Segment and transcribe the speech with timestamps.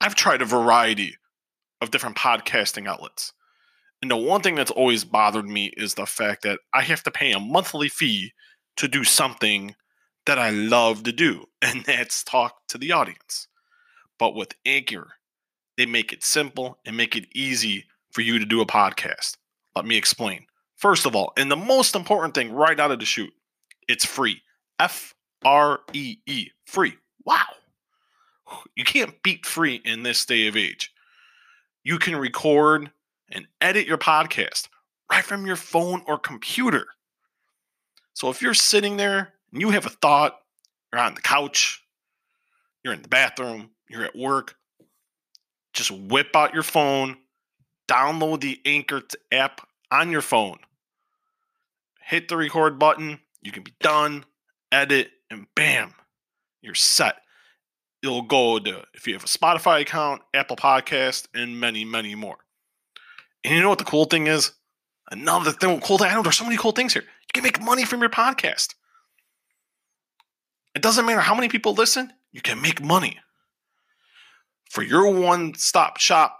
[0.00, 1.16] I've tried a variety
[1.80, 3.32] of different podcasting outlets.
[4.02, 7.10] And the one thing that's always bothered me is the fact that I have to
[7.10, 8.32] pay a monthly fee
[8.76, 9.74] to do something
[10.26, 13.48] that I love to do, and that's talk to the audience.
[14.18, 15.12] But with Anchor,
[15.76, 19.36] they make it simple and make it easy for you to do a podcast.
[19.76, 20.46] Let me explain.
[20.76, 23.32] First of all, and the most important thing right out of the chute,
[23.88, 24.42] it's free.
[24.78, 25.14] F
[25.44, 26.48] R E E.
[26.64, 26.94] Free.
[27.24, 27.44] Wow.
[28.76, 30.92] You can't beat free in this day of age.
[31.82, 32.90] You can record
[33.30, 34.68] and edit your podcast
[35.10, 36.86] right from your phone or computer.
[38.14, 40.36] So if you're sitting there and you have a thought,
[40.92, 41.82] you're on the couch,
[42.84, 44.56] you're in the bathroom, you're at work,
[45.72, 47.16] just whip out your phone,
[47.88, 50.58] download the Anchor app on your phone,
[52.00, 54.24] hit the record button, you can be done,
[54.70, 55.94] edit, and bam,
[56.62, 57.16] you're set.
[58.02, 62.38] It'll go to if you have a Spotify account, Apple Podcast, and many, many more.
[63.44, 64.52] And you know what the cool thing is?
[65.10, 66.08] Another thing, cool thing.
[66.08, 67.02] I know there's so many cool things here.
[67.02, 68.74] You can make money from your podcast.
[70.74, 73.18] It doesn't matter how many people listen, you can make money.
[74.70, 76.38] For your one stop shop,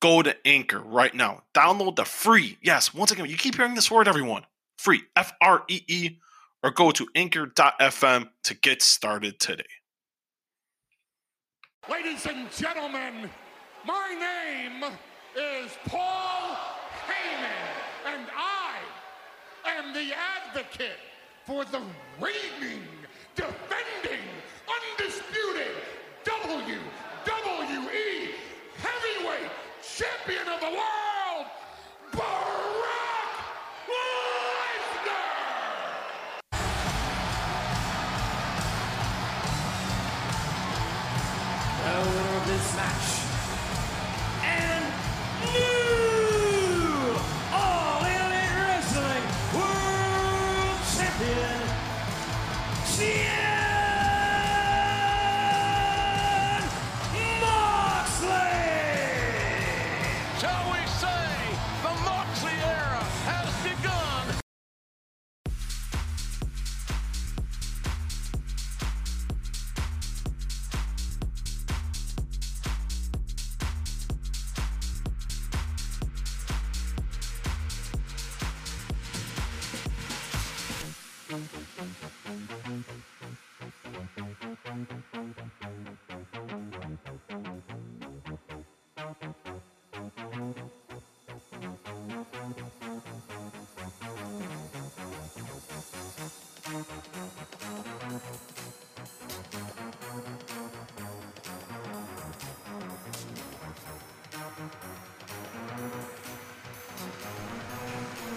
[0.00, 1.44] go to Anchor right now.
[1.54, 4.44] Download the free, yes, once again, you keep hearing this word, everyone
[4.82, 6.18] free, F R E E,
[6.62, 9.64] or go to anchor.fm to get started today.
[11.90, 13.28] Ladies and gentlemen,
[13.84, 14.84] my name
[15.36, 16.56] is Paul
[17.08, 18.76] Heyman, and I
[19.66, 21.00] am the advocate
[21.44, 21.80] for the
[22.20, 22.86] reigning,
[23.34, 24.22] defending,
[24.70, 25.74] undisputed
[26.24, 28.30] WWE
[28.78, 29.50] heavyweight
[29.82, 31.01] champion of the world,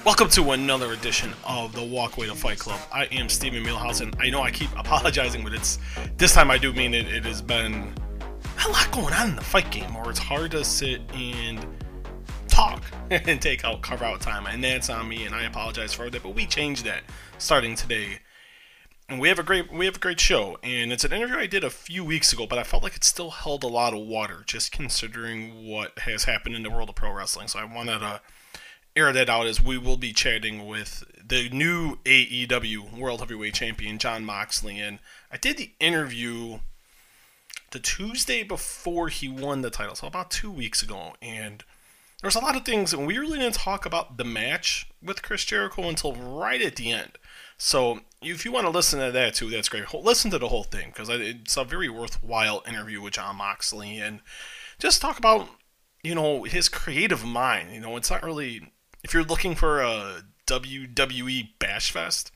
[0.05, 2.79] Welcome to another edition of the Walkway to Fight Club.
[2.93, 4.13] I am Stephen Mielhausen.
[4.19, 5.79] I know I keep apologizing, but it's
[6.17, 7.07] this time I do mean it.
[7.07, 7.91] It has been
[8.63, 11.65] a lot going on in the fight game, or it's hard to sit and
[12.47, 15.25] talk and take out carve out time, and that's on me.
[15.25, 17.01] And I apologize for that, but we changed that
[17.39, 18.19] starting today.
[19.09, 21.47] And we have a great we have a great show, and it's an interview I
[21.47, 24.05] did a few weeks ago, but I felt like it still held a lot of
[24.05, 27.47] water, just considering what has happened in the world of pro wrestling.
[27.47, 28.21] So I wanted to
[28.95, 33.97] air that out as we will be chatting with the new AEW World Heavyweight Champion
[33.97, 34.79] Jon Moxley.
[34.79, 34.99] And
[35.31, 36.59] I did the interview
[37.71, 41.13] the Tuesday before he won the title, so about two weeks ago.
[41.21, 41.63] And
[42.21, 45.21] there was a lot of things, and we really didn't talk about the match with
[45.21, 47.17] Chris Jericho until right at the end.
[47.57, 49.93] So if you want to listen to that too, that's great.
[49.93, 54.21] Listen to the whole thing because it's a very worthwhile interview with Jon Moxley and
[54.79, 55.47] just talk about
[56.03, 57.73] you know his creative mind.
[57.73, 58.71] You know, it's not really
[59.05, 62.31] if you're looking for a WWE bash fest,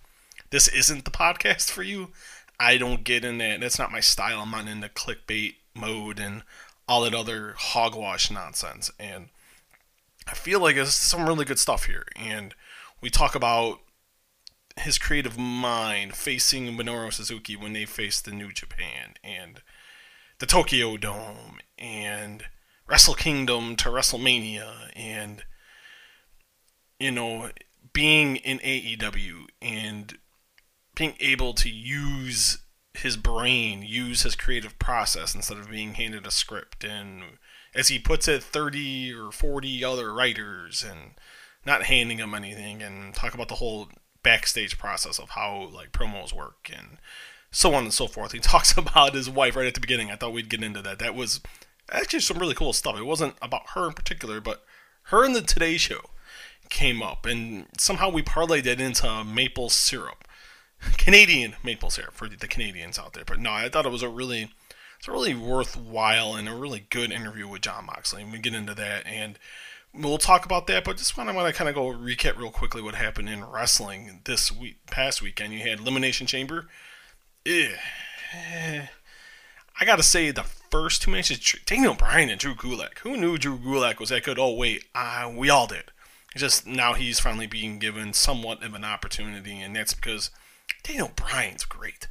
[0.51, 2.09] this isn't the podcast for you.
[2.59, 3.59] I don't get in that.
[3.59, 4.41] That's not my style.
[4.41, 6.43] I'm not into clickbait mode and
[6.87, 8.91] all that other hogwash nonsense.
[8.99, 9.29] And
[10.27, 12.05] I feel like there's some really good stuff here.
[12.15, 12.53] And
[13.01, 13.79] we talk about
[14.79, 19.63] his creative mind facing Minoru Suzuki when they faced the New Japan and
[20.37, 22.43] the Tokyo Dome and
[22.87, 25.41] Wrestle Kingdom to WrestleMania and
[26.99, 27.49] you know
[27.93, 30.17] being in AEW and
[30.95, 32.59] being able to use
[32.93, 37.23] his brain, use his creative process instead of being handed a script and
[37.73, 41.11] as he puts it 30 or 40 other writers and
[41.65, 43.89] not handing them anything and talk about the whole
[44.23, 46.97] backstage process of how like promos work and
[47.51, 48.31] so on and so forth.
[48.31, 50.11] He talks about his wife right at the beginning.
[50.11, 50.99] I thought we'd get into that.
[50.99, 51.41] That was
[51.91, 52.97] actually some really cool stuff.
[52.97, 54.63] It wasn't about her in particular, but
[55.03, 56.01] her and the Today Show
[56.69, 60.27] came up, and somehow we parlayed it into maple syrup,
[60.97, 63.25] Canadian maple syrup for the Canadians out there.
[63.25, 64.51] But no, I thought it was a really,
[64.97, 68.23] it's a really worthwhile and a really good interview with Jon Moxley.
[68.23, 69.37] And we get into that, and
[69.93, 70.83] we'll talk about that.
[70.83, 73.43] But just want to want to kind of go recap real quickly what happened in
[73.43, 75.53] wrestling this week, past weekend.
[75.53, 76.67] You had Elimination Chamber.
[77.45, 77.75] Eh,
[79.81, 82.99] I gotta say, the first two matches, Daniel Bryan and Drew Gulak.
[82.99, 84.37] Who knew Drew Gulak was that good?
[84.37, 85.85] Oh wait, uh, we all did.
[86.35, 90.29] Just now he's finally being given somewhat of an opportunity, and that's because
[90.83, 92.07] Daniel Bryan's great.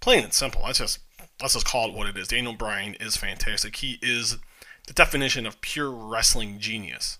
[0.00, 0.62] Plain and simple.
[0.64, 1.00] Let's just
[1.40, 2.28] let's just call it what it is.
[2.28, 3.76] Daniel Bryan is fantastic.
[3.76, 4.38] He is
[4.86, 7.18] the definition of pure wrestling genius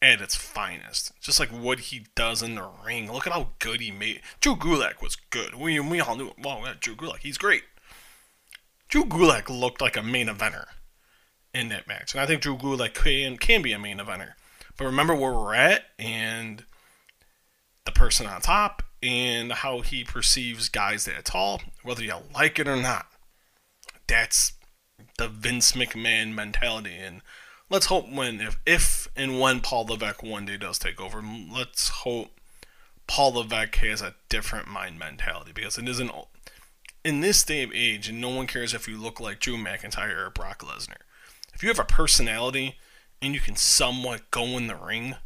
[0.00, 1.12] at its finest.
[1.20, 3.10] Just like what he does in the ring.
[3.10, 4.20] Look at how good he made.
[4.40, 5.54] Drew Gulak was good.
[5.54, 6.32] We we all knew.
[6.42, 7.64] Well, Drew Gulak, he's great.
[8.88, 10.66] Drew Gulak looked like a main eventer
[11.52, 14.34] in that match, and I think Drew Gulak can can be a main eventer.
[14.78, 16.64] But remember where we're at and
[17.84, 22.68] the person on top and how he perceives guys that tall, whether you like it
[22.68, 23.06] or not.
[24.06, 24.52] That's
[25.18, 27.20] the Vince McMahon mentality, and
[27.68, 31.88] let's hope when if if and when Paul Levesque one day does take over, let's
[31.88, 32.40] hope
[33.06, 36.10] Paul Levesque has a different mind mentality because it isn't
[37.04, 40.26] in this day of age, and no one cares if you look like Drew McIntyre
[40.26, 41.02] or Brock Lesnar.
[41.52, 42.76] If you have a personality
[43.20, 45.16] and you can somewhat go in the ring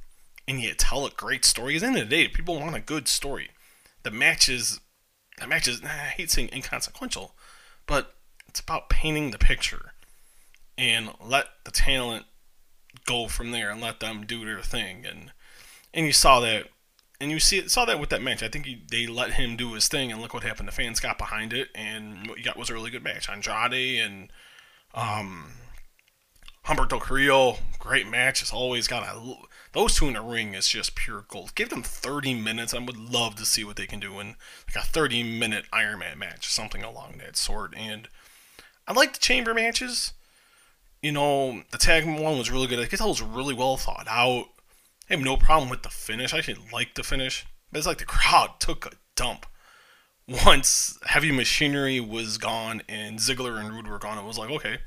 [0.48, 2.80] and you tell a great story, at the end of the day, people want a
[2.80, 3.50] good story.
[4.02, 4.80] The matches,
[5.38, 7.34] the matches, I hate saying inconsequential,
[7.86, 8.14] but
[8.48, 9.92] it's about painting the picture
[10.76, 12.26] and let the talent
[13.06, 15.06] go from there and let them do their thing.
[15.06, 15.32] And
[15.94, 16.68] and you saw that
[17.22, 18.42] and you see saw that with that match.
[18.42, 20.66] I think he, they let him do his thing, and look what happened.
[20.66, 23.28] The fans got behind it, and what you got was a really good match.
[23.28, 24.32] Andrade and
[24.92, 25.52] um,
[26.66, 28.40] Humberto Carrillo, great match.
[28.40, 29.34] It's always got a
[29.72, 31.54] those two in the ring is just pure gold.
[31.54, 32.74] Give them 30 minutes.
[32.74, 34.36] I would love to see what they can do in
[34.68, 37.74] like a 30 minute Iron Man match, something along that sort.
[37.76, 38.08] And
[38.86, 40.12] I like the chamber matches.
[41.02, 42.78] You know, the tag one was really good.
[42.78, 44.46] I tell it was really well thought out.
[45.10, 46.32] I have no problem with the finish.
[46.32, 47.44] I actually like the finish.
[47.72, 49.46] But it's like the crowd took a dump.
[50.28, 54.78] Once Heavy Machinery was gone and Ziggler and Roode were gone, it was like, okay,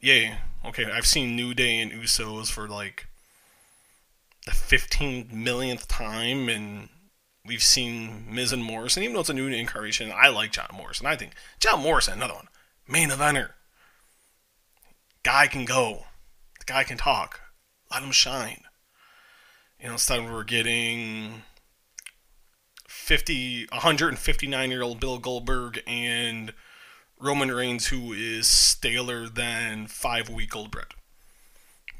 [0.00, 0.38] yay.
[0.64, 3.06] Okay, I've seen New Day and Usos for like
[4.46, 6.88] the 15 millionth time, and
[7.44, 9.02] we've seen Miz and Morrison.
[9.02, 11.06] Even though it's a new incarnation, I like John Morrison.
[11.06, 12.48] I think John Morrison, another one,
[12.88, 13.50] main eventer.
[15.22, 16.04] Guy can go.
[16.58, 17.40] The guy can talk.
[17.90, 18.62] Let him shine.
[19.78, 21.42] You know, instead we're getting
[22.86, 26.52] 50, 159 year old Bill Goldberg and
[27.20, 30.86] Roman Reigns, who is staler than five week old bread.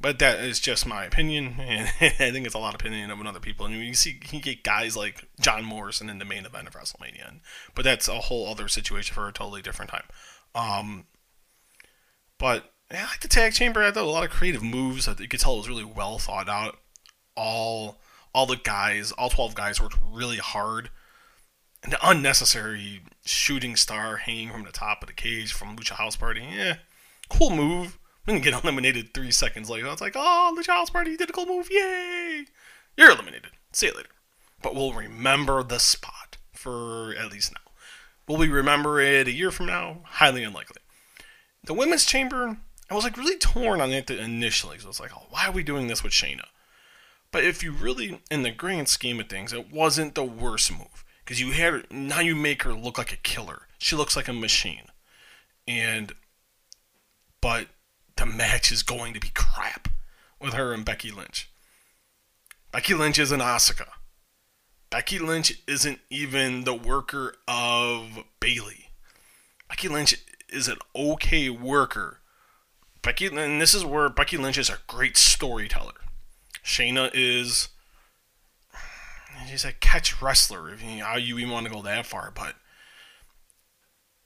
[0.01, 3.21] But that is just my opinion, and I think it's a lot of opinion of
[3.27, 3.67] other people.
[3.67, 7.29] And you see, you get guys like John Morrison in the main event of WrestleMania,
[7.29, 7.41] and,
[7.75, 10.05] but that's a whole other situation for a totally different time.
[10.55, 11.05] Um,
[12.39, 13.83] but yeah, I like the tag chamber.
[13.83, 15.07] I thought a lot of creative moves.
[15.07, 16.79] I, you could tell it was really well thought out
[17.37, 17.99] all
[18.35, 20.91] all the guys, all 12 guys worked really hard.
[21.83, 26.17] And the unnecessary shooting star hanging from the top of the cage from Lucha House
[26.17, 26.77] Party, yeah,
[27.29, 27.99] cool move.
[28.27, 29.87] Didn't get eliminated three seconds later.
[29.87, 32.45] I was like, oh, Lucha House Party did a cool move, yay!
[32.97, 33.51] You're eliminated.
[33.73, 34.11] See you later.
[34.63, 37.73] But we'll remember the spot for at least now.
[38.29, 40.03] Will we remember it a year from now?
[40.05, 40.83] Highly unlikely.
[41.65, 42.59] The women's chamber,
[42.91, 44.79] I was like really torn on it initially.
[44.79, 46.45] So I was like, oh, why are we doing this with Shayna?
[47.33, 51.05] But if you really, in the grand scheme of things, it wasn't the worst move
[51.31, 53.69] because you had now you make her look like a killer.
[53.79, 54.87] She looks like a machine,
[55.69, 56.13] and
[57.41, 57.69] but
[58.17, 59.87] the match is going to be crap
[60.41, 61.49] with her and Becky Lynch.
[62.73, 63.87] Becky Lynch isn't Asuka.
[64.91, 68.89] Becky Lynch isn't even the worker of Bayley.
[69.69, 70.17] Becky Lynch
[70.49, 72.19] is an okay worker.
[73.03, 75.95] Becky, and this is where Becky Lynch is a great storyteller.
[76.65, 77.69] Shayna is
[79.49, 80.73] she's a catch wrestler.
[80.73, 82.55] If you, how you even want to go that far, but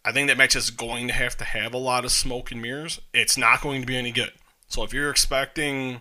[0.05, 2.61] I think that match is going to have to have a lot of smoke and
[2.61, 3.01] mirrors.
[3.13, 4.33] It's not going to be any good.
[4.69, 6.01] So if you're expecting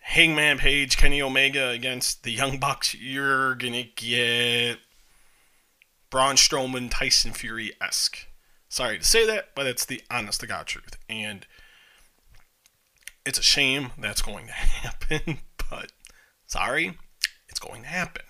[0.00, 4.78] Hangman Page, Kenny Omega against the Young Bucks, you're gonna get
[6.10, 8.26] Braun Strowman, Tyson Fury esque.
[8.68, 10.96] Sorry to say that, but it's the honest to God truth.
[11.08, 11.46] And
[13.24, 15.38] it's a shame that's going to happen,
[15.70, 15.92] but
[16.46, 16.96] sorry,
[17.58, 18.22] it's going to happen.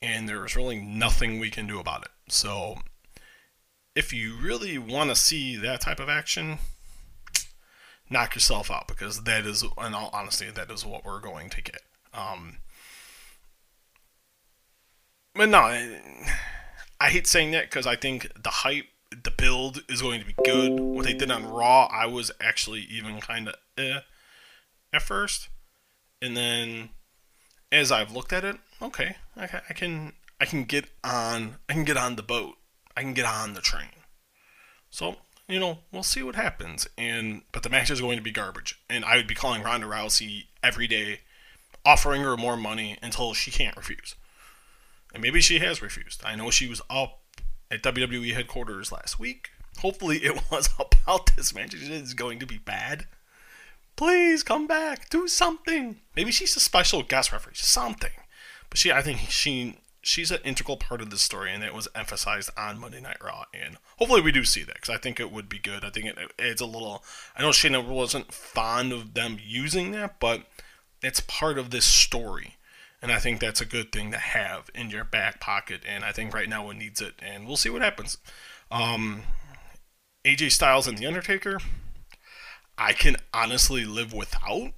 [0.00, 2.10] And there's really nothing we can do about it.
[2.28, 2.76] So,
[3.94, 6.58] if you really want to see that type of action,
[8.10, 11.62] knock yourself out because that is, in all honesty, that is what we're going to
[11.62, 11.80] get.
[12.12, 12.58] Um,
[15.34, 15.58] but no,
[17.00, 20.34] I, hate saying that because I think the hype, the build is going to be
[20.44, 20.78] good.
[20.78, 24.00] What they did on Raw, I was actually even kind of eh
[24.92, 25.48] at first,
[26.22, 26.90] and then
[27.72, 31.84] as I've looked at it, okay, I, I can I can get on I can
[31.84, 32.56] get on the boat.
[32.96, 33.90] I can get on the train.
[34.90, 35.16] So
[35.48, 36.88] you know we'll see what happens.
[36.96, 39.86] And but the match is going to be garbage, and I would be calling Ronda
[39.86, 41.20] Rousey every day,
[41.84, 44.14] offering her more money until she can't refuse.
[45.12, 46.22] And maybe she has refused.
[46.24, 47.20] I know she was up
[47.70, 49.50] at WWE headquarters last week.
[49.78, 51.74] Hopefully it was about this match.
[51.74, 53.06] It is going to be bad.
[53.96, 55.08] Please come back.
[55.10, 55.96] Do something.
[56.14, 57.54] Maybe she's a special guest referee.
[57.56, 58.10] Something.
[58.68, 61.88] But she I think she she's an integral part of the story and it was
[61.94, 65.32] emphasized on Monday Night Raw and hopefully we do see that because I think it
[65.32, 65.84] would be good.
[65.84, 67.02] I think it adds a little
[67.36, 70.42] I know Shayna wasn't fond of them using that, but
[71.02, 72.56] it's part of this story.
[73.02, 75.82] And I think that's a good thing to have in your back pocket.
[75.86, 77.14] And I think right now it needs it.
[77.20, 78.18] And we'll see what happens.
[78.70, 79.22] Um,
[80.24, 81.58] AJ Styles and The Undertaker,
[82.78, 84.72] I can honestly live without.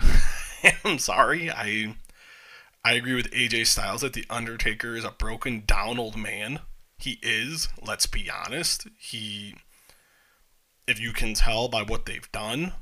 [0.84, 1.50] I'm sorry.
[1.50, 1.96] I
[2.84, 6.60] I agree with AJ Styles that The Undertaker is a broken down old man.
[6.98, 8.86] He is, let's be honest.
[8.98, 9.56] He
[10.86, 12.72] if you can tell by what they've done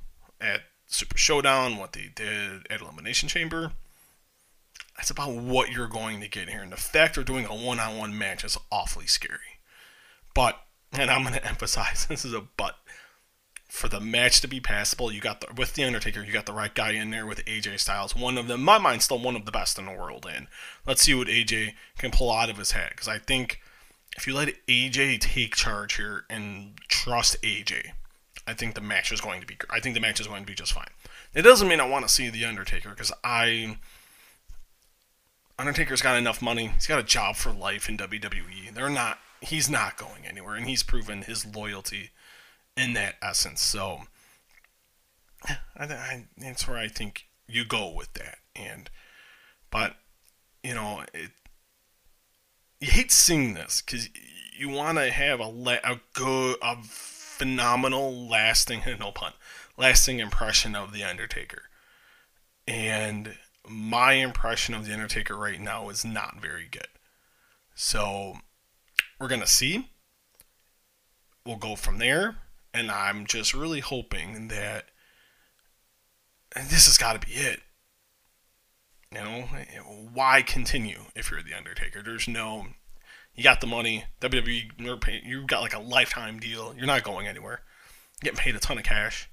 [0.41, 3.73] at Super Showdown, what they did at Elimination Chamber,
[4.97, 6.63] that's about what you're going to get here.
[6.63, 9.39] And the fact they're doing a one on one match is awfully scary.
[10.35, 10.61] But,
[10.93, 12.77] and I'm going to emphasize this is a but.
[13.73, 16.53] For the match to be passable, you got the with the Undertaker, you got the
[16.53, 18.15] right guy in there with AJ Styles.
[18.15, 20.27] One of them, my mind, still one of the best in the world.
[20.31, 20.47] And
[20.87, 22.91] let's see what AJ can pull out of his head.
[22.91, 23.61] Because I think
[24.15, 27.93] if you let AJ take charge here and trust AJ,
[28.47, 29.57] I think the match is going to be.
[29.71, 30.93] I think the match is going to be just fine.
[31.33, 33.79] It doesn't mean I want to see the Undertaker because I
[35.59, 36.67] Undertaker's got enough money.
[36.75, 38.75] He's got a job for life in WWE.
[38.75, 39.19] They're not.
[39.41, 42.11] He's not going anywhere, and he's proven his loyalty
[42.77, 43.61] in that essence.
[43.61, 44.03] So,
[45.47, 48.39] I, I, that's where I think you go with that.
[48.55, 48.91] And,
[49.71, 49.97] but,
[50.63, 51.31] you know, it,
[52.81, 54.09] you hate seeing this because
[54.57, 59.33] you want to have a, a good, a phenomenal, lasting, no pun,
[59.77, 61.63] lasting impression of the Undertaker.
[62.67, 63.37] And
[63.69, 66.89] my impression of the Undertaker right now is not very good.
[67.75, 68.35] So
[69.19, 69.89] we're gonna see.
[71.45, 72.37] We'll go from there,
[72.75, 74.87] and I'm just really hoping that
[76.55, 77.61] this has got to be it.
[79.13, 79.41] You know,
[80.15, 82.03] why continue if you're the Undertaker?
[82.03, 82.67] There's no,
[83.35, 84.05] you got the money.
[84.21, 86.75] WWE, you got like a lifetime deal.
[86.75, 87.61] You're not going anywhere.
[88.23, 89.29] You're getting paid a ton of cash.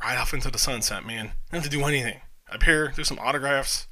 [0.00, 1.26] Right off into the sunset, man.
[1.26, 2.20] You don't have to do anything
[2.50, 3.86] Up here, do some autographs,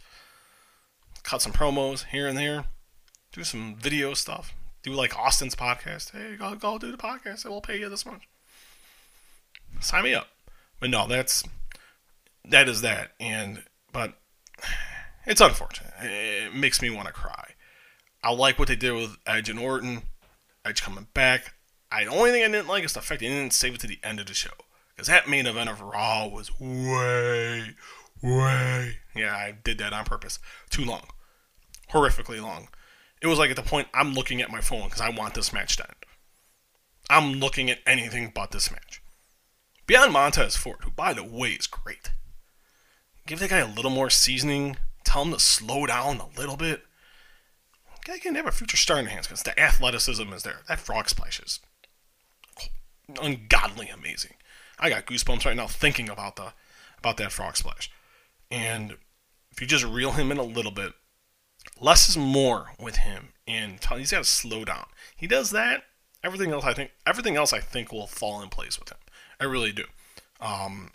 [1.23, 2.65] cut some promos here and there,
[3.33, 6.13] do some video stuff, do like Austin's podcast.
[6.13, 8.29] Hey, go, go do the podcast, and we'll pay you this much.
[9.81, 10.29] Sign me up.
[10.79, 11.45] But no, that's
[12.49, 14.15] that is that, and but
[15.27, 15.93] it's unfortunate.
[16.01, 17.51] It makes me want to cry.
[18.23, 20.03] I like what they did with Edge and Orton.
[20.65, 21.55] Edge coming back.
[21.93, 23.87] I the only thing I didn't like is the fact they didn't save it to
[23.87, 24.51] the end of the show
[24.95, 27.75] because that main event of Raw was way,
[28.23, 28.99] way.
[29.15, 30.39] Yeah, I did that on purpose.
[30.71, 31.05] Too long.
[31.91, 32.69] Horrifically long.
[33.23, 35.53] It was like at the point I'm looking at my phone because I want this
[35.53, 35.97] match to end.
[37.09, 39.03] I'm looking at anything but this match.
[39.87, 42.13] Beyond Montez Ford, who by the way is great.
[43.27, 44.77] Give that guy a little more seasoning.
[45.05, 46.83] Tell him to slow down a little bit.
[48.05, 50.61] Guy can have a future star in hands because the athleticism is there.
[50.69, 51.61] That frog splash is
[53.21, 54.35] ungodly amazing.
[54.79, 56.53] I got goosebumps right now thinking about the
[56.99, 57.91] about that frog splash.
[58.51, 58.97] And
[59.51, 60.93] if you just reel him in a little bit,
[61.81, 63.29] less is more with him.
[63.47, 64.87] And he's got to slow down.
[65.17, 65.85] He does that.
[66.23, 68.99] Everything else, I think, everything else, I think, will fall in place with him.
[69.41, 69.85] I really do.
[70.41, 70.91] Um,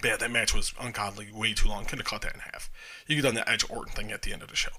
[0.00, 1.84] but yeah, that match was ungodly, way too long.
[1.84, 2.70] Could have cut that in half.
[3.06, 4.72] You could have done the Edge Orton thing at the end of the show.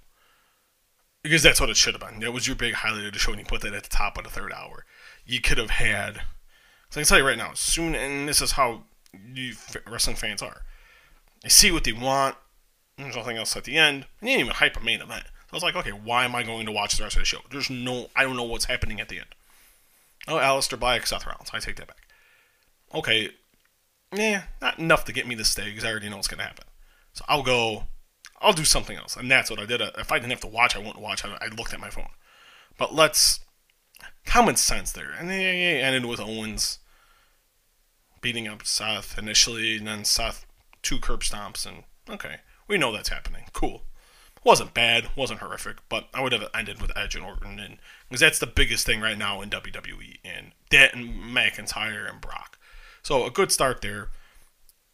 [1.23, 2.19] Because that's what it should have been.
[2.19, 4.17] That was your big highlight of the show, and you put that at the top
[4.17, 4.85] of the third hour.
[5.25, 6.21] You could have had.
[6.89, 8.83] So I can tell you right now, soon, and this is how
[9.33, 9.53] you
[9.89, 10.61] wrestling fans are.
[11.41, 12.35] They see what they want.
[12.97, 14.05] There's nothing else at the end.
[14.19, 15.25] And you didn't even hype a main event.
[15.25, 17.25] So I was like, okay, why am I going to watch the rest of the
[17.25, 17.39] show?
[17.51, 19.27] There's no, I don't know what's happening at the end.
[20.27, 21.51] Oh, Aleister Black, Seth Rollins.
[21.53, 22.07] I take that back.
[22.93, 23.31] Okay,
[24.13, 26.45] yeah, not enough to get me to stay because I already know what's going to
[26.45, 26.65] happen.
[27.13, 27.83] So I'll go,
[28.41, 29.15] I'll do something else.
[29.15, 29.81] And that's what I did.
[29.81, 31.23] Uh, if I didn't have to watch, I wouldn't watch.
[31.25, 32.09] I, looked at my phone.
[32.77, 33.41] But let's,
[34.25, 35.11] common sense there.
[35.17, 36.79] And yeah, ended with Owens
[38.21, 40.45] beating up Seth initially, and then Seth
[40.81, 42.37] two curb stomps, and okay,
[42.67, 43.45] we know that's happening.
[43.53, 43.83] Cool.
[44.43, 48.21] Wasn't bad, wasn't horrific, but I would have ended with Edge and Orton, and because
[48.21, 52.59] that's the biggest thing right now in WWE, and that and McIntyre and Brock.
[53.01, 54.09] So a good start there.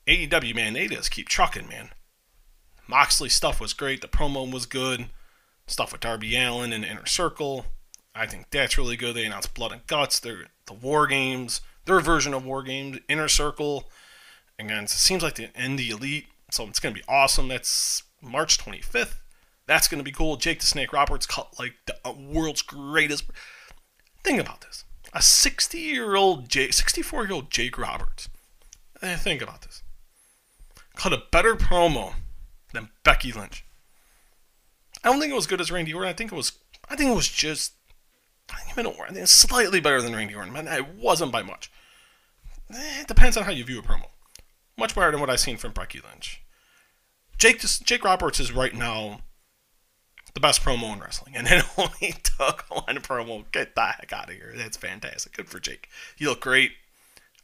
[0.08, 1.90] AEW, man, they just keep trucking, man.
[2.88, 4.02] Moxley stuff was great.
[4.02, 5.08] The promo was good.
[5.68, 7.66] Stuff with Darby Allin and Inner Circle.
[8.14, 9.16] I think that's really good.
[9.16, 10.20] They announced Blood and Guts.
[10.20, 13.90] They're the War Games, their version of War Games, Inner Circle.
[14.60, 17.48] Again, it seems like the end the Elite, so it's gonna be awesome.
[17.48, 19.16] That's March 25th.
[19.68, 20.38] That's gonna be cool.
[20.38, 23.26] Jake the Snake Roberts cut like the uh, world's greatest.
[24.24, 28.30] Think about this: a 60 year old, Jake, 64 year old Jake Roberts.
[29.02, 29.82] Eh, think about this.
[30.96, 32.14] Cut a better promo
[32.74, 33.66] than Becky Lynch.
[35.04, 36.10] I don't think it was good as Randy Orton.
[36.10, 36.52] I think it was.
[36.90, 37.74] I think it was just.
[38.54, 41.42] I think even I think it's slightly better than Randy Orton, but it wasn't by
[41.42, 41.72] much.
[42.74, 44.08] Eh, It depends on how you view a promo.
[44.82, 46.42] Much better than what I've seen from Becky Lynch.
[47.38, 49.20] Jake Jake Roberts is right now
[50.34, 53.46] the best promo in wrestling, and it only took one promo.
[53.52, 54.54] Get the heck out of here!
[54.58, 55.38] That's fantastic.
[55.38, 55.88] Good for Jake.
[56.18, 56.72] You look great.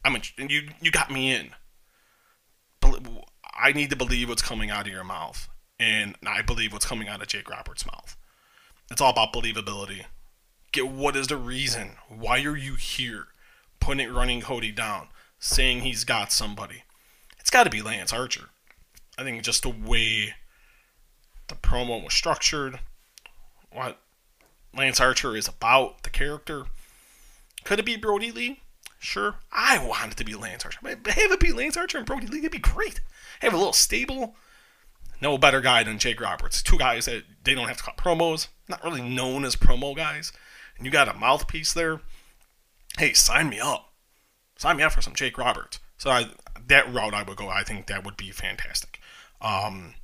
[0.04, 0.16] I'm.
[0.36, 1.50] And you you got me in.
[3.54, 7.06] I need to believe what's coming out of your mouth, and I believe what's coming
[7.06, 8.16] out of Jake Roberts' mouth.
[8.90, 10.06] It's all about believability.
[10.72, 11.98] Get what is the reason?
[12.08, 13.28] Why are you here?
[13.78, 15.06] Putting running Cody down,
[15.38, 16.82] saying he's got somebody.
[17.48, 18.50] It's got to be Lance Archer.
[19.16, 20.34] I think just the way
[21.48, 22.78] the promo was structured,
[23.72, 23.98] what
[24.76, 26.64] Lance Archer is about, the character.
[27.64, 28.60] Could it be Brodie Lee?
[28.98, 29.36] Sure.
[29.50, 30.78] I want it to be Lance Archer.
[30.82, 33.00] But have it be Lance Archer and Brodie Lee, it'd be great.
[33.40, 34.36] Have a little stable.
[35.22, 36.62] No better guy than Jake Roberts.
[36.62, 40.32] Two guys that they don't have to cut promos, not really known as promo guys.
[40.76, 42.02] And you got a mouthpiece there.
[42.98, 43.94] Hey, sign me up.
[44.58, 45.80] Sign me up for some Jake Roberts.
[45.96, 46.26] So I,
[46.68, 47.48] that route I would go.
[47.48, 49.00] I think that would be fantastic.
[49.40, 49.94] Um,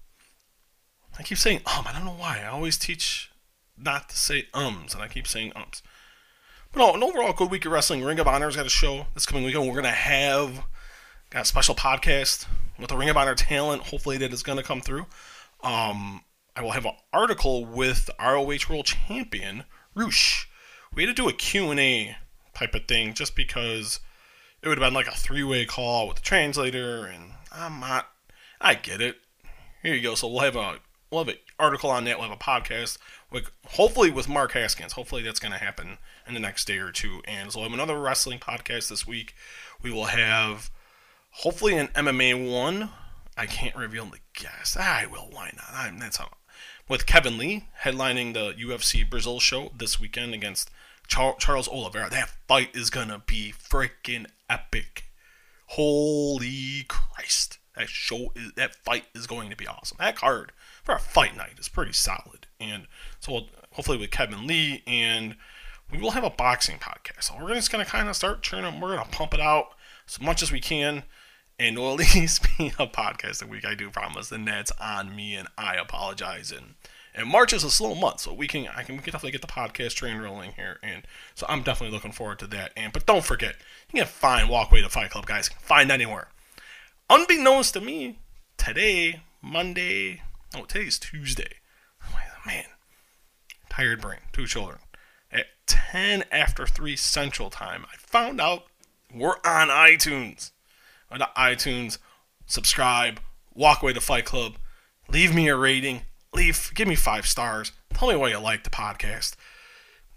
[1.19, 1.85] I keep saying um.
[1.87, 2.41] I don't know why.
[2.43, 3.31] I always teach
[3.77, 5.83] not to say ums, and I keep saying ums.
[6.73, 8.03] But no, an overall good week of wrestling.
[8.03, 9.69] Ring of Honor's got a show this coming weekend.
[9.69, 10.65] We're gonna have
[11.31, 12.47] got a special podcast
[12.79, 13.83] with the Ring of Honor talent.
[13.83, 15.07] Hopefully that is gonna come through.
[15.62, 16.23] Um,
[16.57, 20.49] I will have an article with ROH World Champion Rush.
[20.95, 22.17] We had to do a Q&A
[22.55, 23.99] type of thing just because
[24.64, 28.09] it would have been like a three-way call with the translator, and I'm not.
[28.61, 29.18] I get it.
[29.83, 30.14] Here you go.
[30.14, 30.79] So we'll have a
[31.11, 32.18] we'll have an article on that.
[32.18, 32.96] We'll have a podcast
[33.31, 34.94] with hopefully with Mark Haskins.
[34.94, 37.20] Hopefully that's going to happen in the next day or two.
[37.27, 39.35] And so we'll have another wrestling podcast this week.
[39.83, 40.70] We will have
[41.31, 42.88] hopefully an MMA one.
[43.37, 44.79] I can't reveal the guest.
[44.79, 45.29] I will.
[45.31, 45.66] Why not?
[45.74, 46.31] I'm, that's how.
[46.88, 50.70] With Kevin Lee headlining the UFC Brazil show this weekend against
[51.07, 52.09] Char- Charles Oliveira.
[52.11, 55.05] That fight is gonna be freaking epic.
[55.67, 57.59] Holy Christ!
[57.77, 59.97] That show is that fight is going to be awesome.
[59.99, 60.53] That card
[60.85, 62.47] for a fight night is pretty solid.
[62.61, 62.87] And
[63.19, 65.37] so hopefully with Kevin Lee and
[65.90, 67.25] we will have a boxing podcast.
[67.25, 68.81] So we're just gonna kind of start churning.
[68.81, 69.75] We're gonna pump it out
[70.09, 71.03] as much as we can,
[71.59, 73.64] and will at least be a podcast a week.
[73.64, 76.53] I do promise, and that's on me, and I apologize.
[76.53, 76.75] And
[77.14, 79.40] and March is a slow month, so we can I can we can definitely get
[79.40, 82.72] the podcast train rolling here, and so I'm definitely looking forward to that.
[82.77, 83.55] And but don't forget,
[83.92, 85.48] you can find Walkway to Fight Club, guys.
[85.61, 86.29] Find anywhere.
[87.09, 88.18] Unbeknownst to me,
[88.57, 90.22] today, Monday,
[90.57, 91.57] oh today's Tuesday.
[92.03, 92.64] Oh, man,
[93.68, 94.79] tired brain, two children.
[95.31, 98.64] At 10 after 3 Central Time, I found out
[99.12, 100.50] we're on iTunes.
[101.12, 101.98] To iTunes,
[102.46, 103.20] subscribe,
[103.55, 104.57] Walkway to Fight Club,
[105.09, 106.03] leave me a rating,
[106.35, 107.73] leave, give me five stars.
[107.92, 109.37] Tell me why you like the podcast.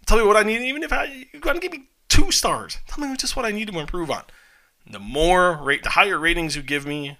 [0.05, 2.77] Tell me what I need, even if I, you're to give me two stars.
[2.87, 4.23] Tell me just what I need to improve on.
[4.89, 7.17] The more rate, the higher ratings you give me,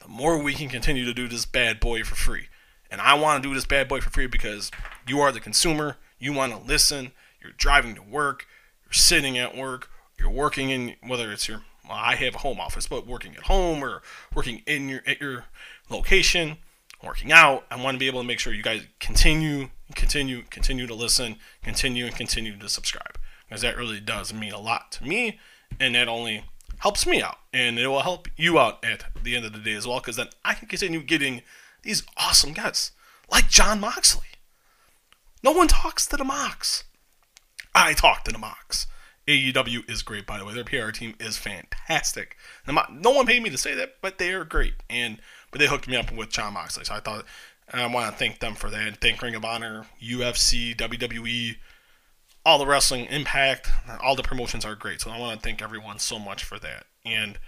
[0.00, 2.48] the more we can continue to do this bad boy for free.
[2.90, 4.70] And I want to do this bad boy for free because
[5.06, 5.96] you are the consumer.
[6.18, 7.12] You want to listen.
[7.40, 8.46] You're driving to work.
[8.84, 9.88] You're sitting at work.
[10.18, 13.44] You're working in whether it's your well, I have a home office, but working at
[13.44, 14.02] home or
[14.34, 15.44] working in your at your
[15.88, 16.58] location,
[17.06, 17.64] working out.
[17.70, 21.36] I want to be able to make sure you guys continue, continue, continue to listen,
[21.62, 25.38] continue, and continue to subscribe because that really does mean a lot to me,
[25.78, 26.44] and that only
[26.78, 29.72] helps me out, and it will help you out at the end of the day
[29.72, 31.42] as well because then I can continue getting
[31.82, 32.92] these awesome guests
[33.30, 34.26] like Jon Moxley.
[35.42, 36.84] No one talks to the Mox.
[37.74, 38.86] I talk to the Mox.
[39.28, 40.54] AEW is great, by the way.
[40.54, 42.36] Their PR team is fantastic.
[42.66, 44.74] No one paid me to say that, but they are great.
[44.88, 45.18] And
[45.50, 47.24] but they hooked me up with Jon Moxley, so I thought
[47.72, 48.86] I want to thank them for that.
[48.86, 51.56] And thank Ring of Honor, UFC, WWE,
[52.44, 53.70] all the wrestling, Impact,
[54.02, 55.00] all the promotions are great.
[55.00, 56.84] So I want to thank everyone so much for that.
[57.04, 57.38] And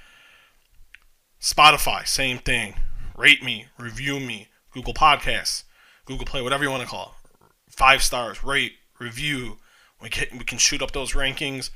[1.40, 2.74] Spotify, same thing.
[3.16, 4.48] Rate me, review me.
[4.72, 5.64] Google Podcasts,
[6.04, 7.46] Google Play, whatever you want to call it.
[7.68, 9.58] Five stars, rate, review.
[10.00, 11.70] We can we can shoot up those rankings,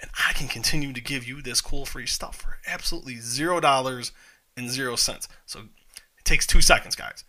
[0.00, 4.12] and I can continue to give you this cool free stuff for absolutely zero dollars
[4.58, 5.28] and zero cents.
[5.46, 7.24] So it takes two seconds, guys.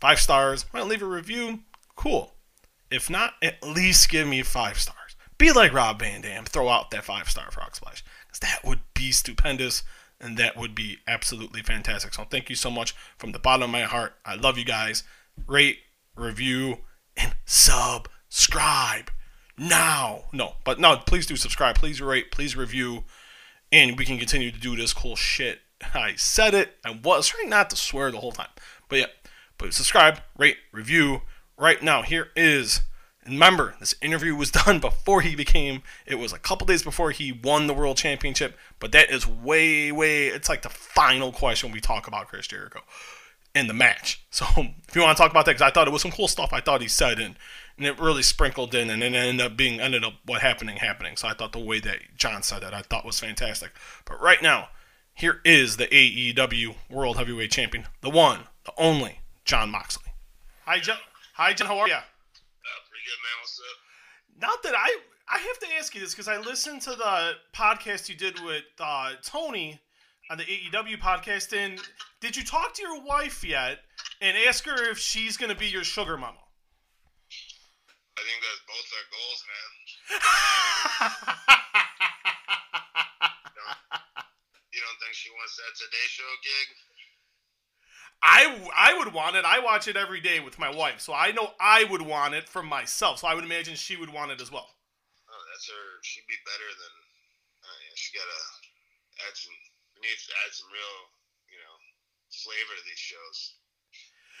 [0.00, 0.66] Five stars.
[0.72, 1.60] Want to leave a review?
[1.94, 2.32] Cool.
[2.90, 5.16] If not, at least give me five stars.
[5.38, 6.44] Be like Rob Van Dam.
[6.44, 8.04] Throw out that five star frog splash.
[8.26, 9.82] Because that would be stupendous
[10.20, 12.14] and that would be absolutely fantastic.
[12.14, 14.14] So thank you so much from the bottom of my heart.
[14.24, 15.02] I love you guys.
[15.46, 15.78] Rate,
[16.16, 16.78] review,
[17.16, 19.10] and subscribe
[19.58, 20.24] now.
[20.32, 21.76] No, but no, please do subscribe.
[21.76, 23.04] Please rate, please review,
[23.70, 25.60] and we can continue to do this cool shit.
[25.94, 26.76] I said it.
[26.84, 28.48] I was trying not to swear the whole time.
[28.88, 29.06] But yeah,
[29.58, 31.22] but subscribe, rate, review
[31.58, 32.02] right now.
[32.02, 32.82] Here is
[33.26, 37.10] and remember, this interview was done before he became, it was a couple days before
[37.10, 41.72] he won the world championship, but that is way, way, it's like the final question
[41.72, 42.80] we talk about Chris Jericho
[43.54, 44.22] in the match.
[44.36, 46.28] So if you want to talk about that, because I thought it was some cool
[46.28, 47.36] stuff I thought he said, and,
[47.78, 51.16] and it really sprinkled in, and it ended up being, ended up what happening, happening.
[51.16, 53.70] So I thought the way that Jon said that, I thought was fantastic.
[54.04, 54.68] But right now,
[55.16, 60.12] here is the AEW World Heavyweight Champion, the one, the only, Jon Moxley.
[60.66, 60.98] Hi, Jon.
[61.34, 61.66] Hi, Jon.
[61.66, 61.94] How are you?
[61.94, 62.00] Uh,
[62.88, 63.36] pretty good, man.
[63.40, 63.78] What's up?
[64.40, 64.98] Not that I
[65.28, 68.64] I have to ask you this because I listened to the podcast you did with
[68.78, 69.80] uh, Tony
[70.30, 71.80] on the AEW podcast, and
[72.20, 73.78] did you talk to your wife yet
[74.20, 76.38] and ask her if she's going to be your sugar mama?
[78.18, 81.10] I think that's both our goals, man.
[83.56, 83.78] You don't,
[84.72, 86.68] you don't think she wants that Today Show gig?
[88.20, 89.44] I, I would want it.
[89.44, 92.48] I watch it every day with my wife, so I know I would want it
[92.48, 93.20] for myself.
[93.20, 94.68] So I would imagine she would want it as well.
[95.28, 95.86] Oh, that's her.
[96.02, 96.94] She'd be better than.
[97.64, 98.40] Uh, yeah, she gotta
[99.24, 99.56] add some.
[99.96, 100.96] We need to add some real,
[101.48, 101.76] you know,
[102.32, 103.60] flavor to these shows.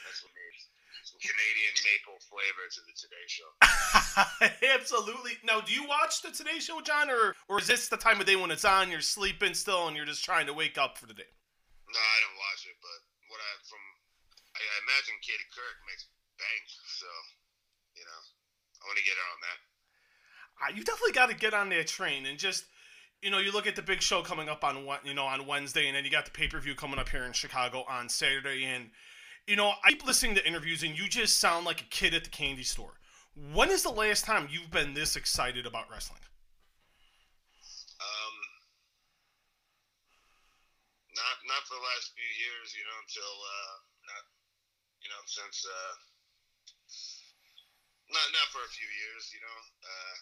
[0.04, 0.60] That's what we need.
[0.60, 3.50] Some Canadian maple flavor to the Today Show.
[4.74, 5.38] Absolutely.
[5.44, 8.26] Now, do you watch the Today Show, Jon, or or is this the time of
[8.26, 11.06] day when it's on, you're sleeping still, and you're just trying to wake up for
[11.06, 11.30] the day?
[11.88, 12.98] No, I don't watch it, but
[13.30, 13.82] what I from,
[14.54, 17.08] I, I imagine Katie Couric makes bank, so
[17.96, 18.20] you know,
[18.80, 19.58] I want to get her on that.
[20.56, 22.64] Uh, you definitely got to get on that train and just
[23.22, 25.86] you know you look at the big show coming up on you know on Wednesday
[25.86, 28.64] and then you got the pay per view coming up here in Chicago on Saturday
[28.64, 28.90] and
[29.46, 32.24] you know I keep listening to interviews and you just sound like a kid at
[32.24, 32.98] the candy store.
[33.52, 36.24] When is the last time you've been this excited about wrestling?
[38.00, 38.36] Um,
[41.14, 43.74] not not for the last few years, you know, until uh,
[44.10, 44.24] not
[45.04, 45.94] you know since uh,
[48.10, 49.58] not not for a few years, you know.
[49.84, 50.16] Uh,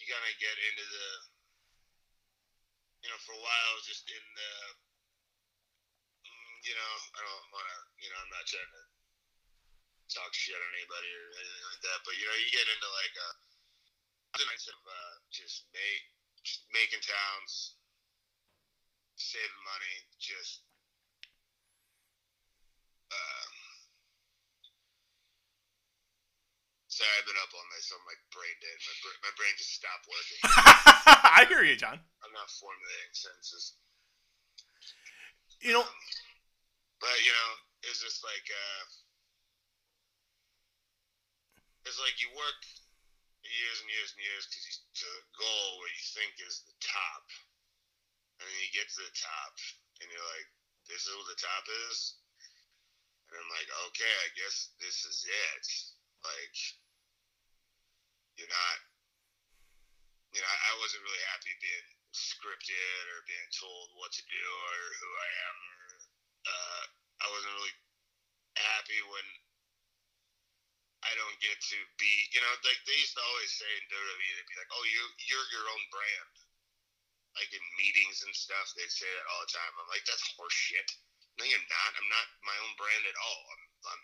[0.00, 1.08] you kind of get into the
[3.04, 4.52] you know for a while just in the
[6.64, 8.82] you know I don't want to you know I'm not trying to
[10.12, 13.14] talk shit on anybody or anything like that, but you know you get into like
[13.20, 13.28] a
[14.42, 16.02] nights of uh, just make
[16.42, 17.78] just making towns
[19.14, 20.66] saving money, just
[23.14, 23.46] uh,
[26.90, 28.78] sorry, I've been up all night, so I'm like brain dead.
[28.82, 30.40] My, bra- my brain just stopped working.
[31.38, 31.98] I hear you, Jon.
[31.98, 33.78] I'm not formulating sentences.
[35.62, 35.86] You know,
[37.04, 37.52] But you know,
[37.84, 38.84] it's just like uh,
[41.84, 42.56] it's like you work
[43.44, 47.28] years and years and years because to a goal where you think is the top,
[48.40, 49.52] and then you get to the top,
[50.00, 50.48] and you're like,
[50.88, 52.16] "This is what the top is,"
[53.28, 55.66] and I'm like, "Okay, I guess this is it."
[56.24, 56.56] Like,
[58.40, 58.76] you're not,
[60.32, 64.78] you know, I wasn't really happy being scripted or being told what to do or
[65.04, 65.73] who I am or
[66.44, 66.82] uh,
[67.24, 67.76] I wasn't really
[68.56, 69.26] happy when
[71.04, 74.30] I don't get to be, you know, like they used to always say in WWE,
[74.40, 76.32] they'd be like, "Oh, you you're your own brand."
[77.36, 79.72] Like in meetings and stuff, they'd say that all the time.
[79.76, 80.86] I'm like, that's horseshit.
[81.36, 81.90] No, you're not.
[81.98, 83.42] I'm not my own brand at all.
[83.52, 84.02] I'm, I'm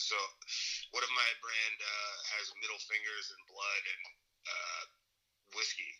[0.00, 0.16] so.
[0.96, 4.02] What if my brand uh, has middle fingers and blood and
[4.48, 4.82] uh,
[5.52, 5.92] whiskey?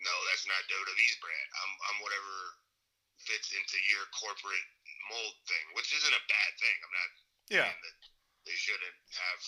[0.00, 1.48] No, that's not WWE's brand.
[1.60, 2.34] I'm I'm whatever
[3.26, 4.68] fits into your corporate
[5.10, 6.76] mold thing, which isn't a bad thing.
[6.82, 7.10] I'm not
[7.50, 7.66] yeah.
[7.68, 7.98] saying that
[8.46, 9.42] they shouldn't have.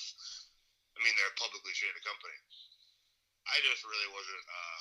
[0.94, 2.38] I mean, they're a publicly traded company.
[3.48, 4.80] I just really wasn't uh,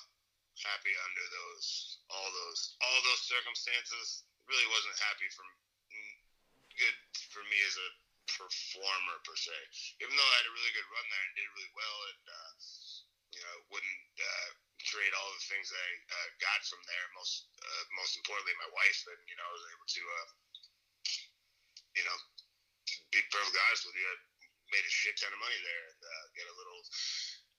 [0.66, 4.28] happy under those all those all those circumstances.
[4.50, 5.48] Really wasn't happy from
[6.78, 6.98] good
[7.34, 7.90] for me as a
[8.38, 9.56] performer per se.
[10.04, 12.52] Even though I had a really good run there and did really well, and uh,
[13.34, 14.50] you know wouldn't uh,
[14.88, 17.06] create all the things I uh, got from there.
[17.20, 20.30] Most uh, most importantly, my wife, and you know, I was able to, uh,
[21.98, 22.18] you know,
[23.12, 24.16] be perfectly honest with you, I
[24.72, 26.82] made a shit ton of money there and uh, get a little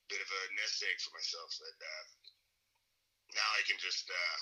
[0.09, 1.51] bit of a nest egg for myself.
[1.61, 2.05] And uh,
[3.33, 4.39] now I can just uh,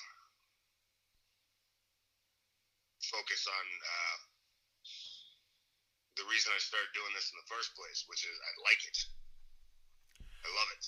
[3.11, 4.17] focus on uh,
[6.19, 8.97] the reason I started doing this in the first place, which is I like it.
[10.43, 10.83] I love it.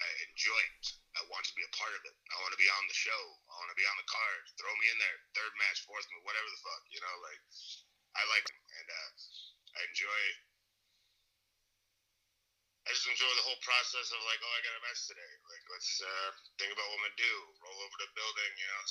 [0.00, 0.86] I enjoy it.
[1.20, 2.16] I want to be a part of it.
[2.32, 3.22] I want to be on the show.
[3.50, 4.42] I want to be on the card.
[4.56, 5.18] Throw me in there.
[5.36, 6.82] Third match, fourth whatever the fuck.
[6.88, 7.42] You know, like
[8.16, 9.10] I like it, and uh,
[9.76, 10.22] I enjoy.
[12.88, 15.32] I just enjoy the whole process of like, oh, I got a match today.
[15.46, 17.34] Like, let's uh, think about what I'm gonna do.
[17.60, 18.84] Roll over to the building, you know,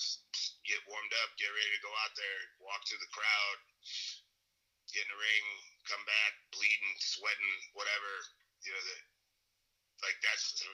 [0.63, 3.57] get warmed up, get ready to go out there, walk through the crowd,
[4.93, 5.45] get in the ring,
[5.89, 8.13] come back, bleeding, sweating, whatever.
[8.61, 9.01] You know, that
[10.03, 10.69] like that's the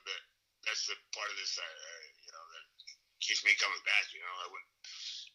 [0.65, 2.65] that's the part of this, uh, uh, you know, that
[3.21, 4.09] keeps me coming back.
[4.09, 4.73] You know, I wouldn't.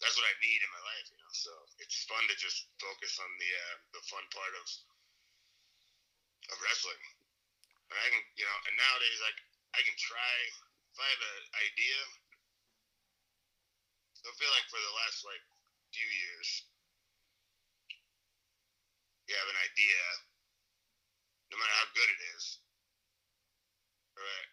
[0.03, 1.07] That's what I need in my life.
[1.07, 4.67] You know, so it's fun to just focus on the uh, the fun part of
[6.51, 7.03] of wrestling.
[7.91, 9.39] And I can, you know, and nowadays like
[9.79, 10.35] I can try
[10.91, 11.99] if I have an idea.
[14.21, 15.45] I feel like for the last like
[15.95, 16.49] few years,
[19.31, 20.01] you have an idea,
[21.49, 22.61] no matter how good it is,
[24.21, 24.51] right?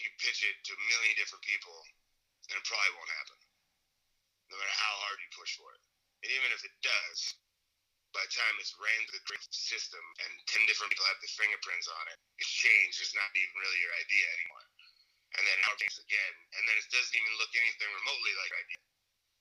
[0.00, 1.76] You pitch it to a million different people,
[2.50, 3.38] and it probably won't happen,
[4.50, 5.82] no matter how hard you push for it.
[6.24, 7.18] And even if it does,
[8.16, 11.90] by the time it's ran through the system and 10 different people have their fingerprints
[11.90, 13.02] on it, it's changed.
[13.02, 14.66] It's not even really your idea anymore.
[15.34, 16.34] And then now it changes again.
[16.54, 18.80] And then it doesn't even look anything remotely like idea.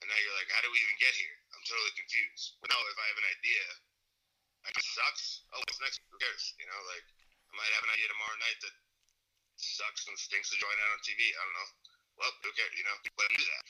[0.01, 1.37] And now you're like, how do we even get here?
[1.53, 2.57] I'm totally confused.
[2.59, 3.63] But no, if I have an idea,
[4.73, 5.45] it sucks.
[5.53, 6.01] Oh, what's next?
[6.09, 6.57] Who cares?
[6.57, 7.07] You know, like
[7.53, 8.75] I might have an idea tomorrow night that
[9.61, 11.21] sucks and stinks to join out on TV.
[11.21, 11.69] I don't know.
[12.17, 12.73] Well, who cares?
[12.73, 13.63] You know, let do that.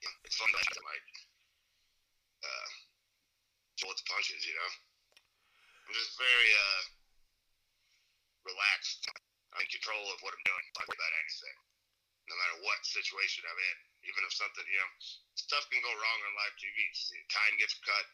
[0.00, 1.08] You it's fun to like
[2.40, 2.68] uh,
[3.84, 4.48] roll with the punches.
[4.48, 4.70] You know,
[5.84, 6.82] I'm just very uh
[8.48, 9.04] relaxed.
[9.52, 10.64] I'm in control of what I'm doing.
[10.72, 11.56] Don't about anything,
[12.32, 13.78] no matter what situation I'm in.
[14.08, 14.90] Even if something, you know,
[15.36, 16.80] stuff can go wrong on live TV.
[16.96, 18.08] See, Time gets cut.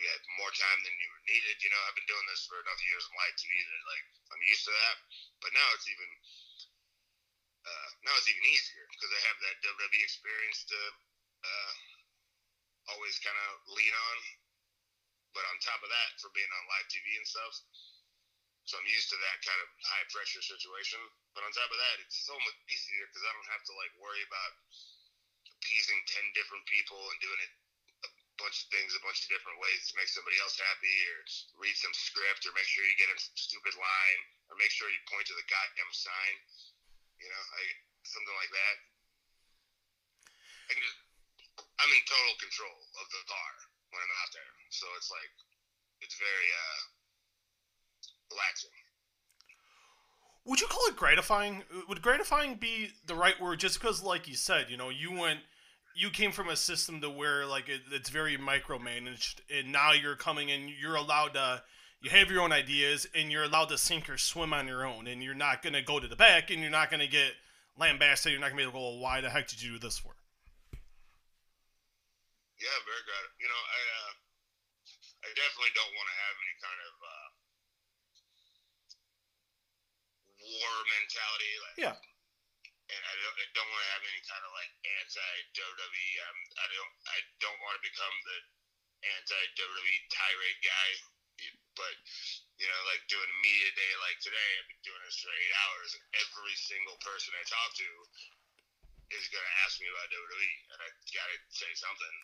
[0.00, 1.60] You have more time than you needed.
[1.60, 4.44] You know, I've been doing this for enough years on live TV that like I'm
[4.48, 4.96] used to that.
[5.44, 6.10] But now it's even
[7.68, 10.80] uh, now it's even easier because I have that WWE experience to
[11.44, 11.72] uh,
[12.96, 14.16] always kind of lean on.
[15.36, 17.54] But on top of that, for being on live TV and stuff,
[18.66, 20.98] so I'm used to that kind of high pressure situation.
[21.36, 23.92] But on top of that, it's so much easier because I don't have to like
[24.00, 24.52] worry about
[25.60, 27.52] appeasing ten different people and doing it
[28.40, 31.20] bunch of things a bunch of different ways to make somebody else happy, or
[31.60, 35.00] read some script, or make sure you get a stupid line, or make sure you
[35.06, 36.34] point to the goddamn sign.
[37.20, 37.62] You know, I
[38.08, 38.76] something like that.
[40.66, 40.98] I can just
[41.60, 43.52] I'm in total control of the car
[43.92, 45.32] when I'm out there, so it's like
[46.00, 46.80] it's very uh
[48.32, 48.72] relaxing.
[50.46, 51.64] Would you call it gratifying?
[51.88, 53.60] Would gratifying be the right word?
[53.60, 55.40] Just because, like you said, you know, you went,
[55.94, 60.16] you came from a system to where like it, it's very micromanaged, and now you're
[60.16, 61.62] coming in, you're allowed to,
[62.00, 65.06] you have your own ideas, and you're allowed to sink or swim on your own,
[65.06, 67.32] and you're not gonna go to the back, and you're not gonna get
[67.78, 68.32] lambasted.
[68.32, 69.98] You're not gonna be able to go, well, why the heck did you do this
[69.98, 70.14] for?
[72.60, 73.26] Yeah, very good.
[73.40, 74.12] You know, I uh,
[75.24, 77.28] I definitely don't want to have any kind of uh,
[80.44, 81.52] war mentality.
[81.64, 81.96] Like, Yeah.
[82.90, 86.10] And I don't, I don't want to have any kind of like anti WWE.
[86.26, 88.38] Um, I don't I don't want to become the
[89.06, 90.88] anti WWE tirade guy.
[91.78, 91.96] But
[92.60, 95.54] you know, like doing a media day like today, I've been doing this for eight
[95.64, 97.88] hours, and every single person I talk to
[99.10, 102.14] is gonna ask me about WWE, and I gotta say something.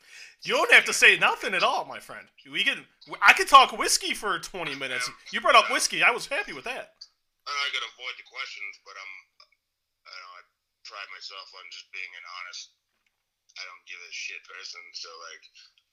[0.46, 2.28] You don't have to say nothing at all, my friend.
[2.46, 2.86] We can,
[3.18, 5.10] I could talk whiskey for 20 minutes.
[5.32, 6.06] You brought up whiskey.
[6.06, 6.94] I was happy with that.
[7.46, 9.12] I'm not gonna avoid the questions, but I'm,
[10.06, 10.42] I don't know, I
[10.86, 12.72] pride myself on just being an honest.
[13.56, 15.44] I don't give a shit person, so like,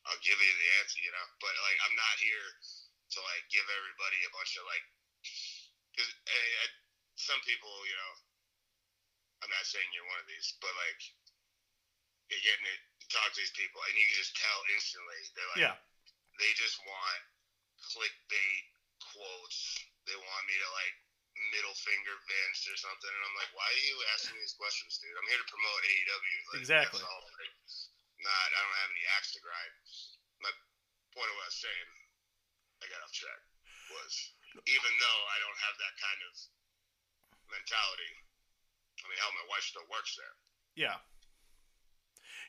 [0.07, 1.27] I'll give you the answer, you know.
[1.39, 2.47] But like, I'm not here
[3.15, 4.85] to like give everybody a bunch of like,
[5.95, 6.11] because
[7.15, 8.13] some people, you know,
[9.45, 11.01] I'm not saying you're one of these, but like,
[12.31, 15.51] you're getting it, you talk to these people, and you can just tell instantly they're
[15.55, 15.77] like, Yeah.
[16.39, 17.21] they just want
[17.93, 18.63] clickbait
[19.11, 19.79] quotes.
[20.07, 20.95] They want me to like
[21.53, 25.13] middle finger Vince or something, and I'm like, why are you asking these questions, dude?
[25.17, 26.37] I'm here to promote AEW.
[26.53, 27.01] Like, Exactly.
[27.01, 27.23] That's all.
[27.25, 27.55] Like,
[28.21, 29.73] not, I don't have any axe to grind.
[30.39, 30.53] My
[31.11, 31.89] point of what I was saying,
[32.81, 33.41] I got off track,
[33.91, 34.13] was
[34.69, 36.33] even though I don't have that kind of
[37.49, 38.13] mentality,
[39.01, 40.35] I mean, hell, my wife still works there.
[40.77, 40.97] Yeah.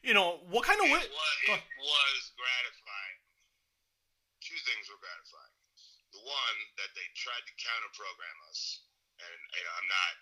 [0.05, 3.19] You know what kind of It Go it was gratifying.
[4.45, 5.54] Two things were gratifying.
[6.15, 8.87] The one that they tried to counter program us,
[9.19, 10.15] and you know, I'm not.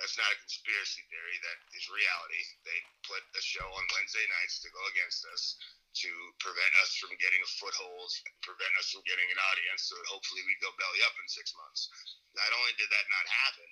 [0.00, 1.36] That's not a conspiracy theory.
[1.46, 2.42] That is reality.
[2.66, 5.58] They put a show on Wednesday nights to go against us
[6.04, 8.10] to prevent us from getting a foothold,
[8.46, 11.50] prevent us from getting an audience, so that hopefully we go belly up in six
[11.58, 11.90] months.
[12.38, 13.70] Not only did that not happen,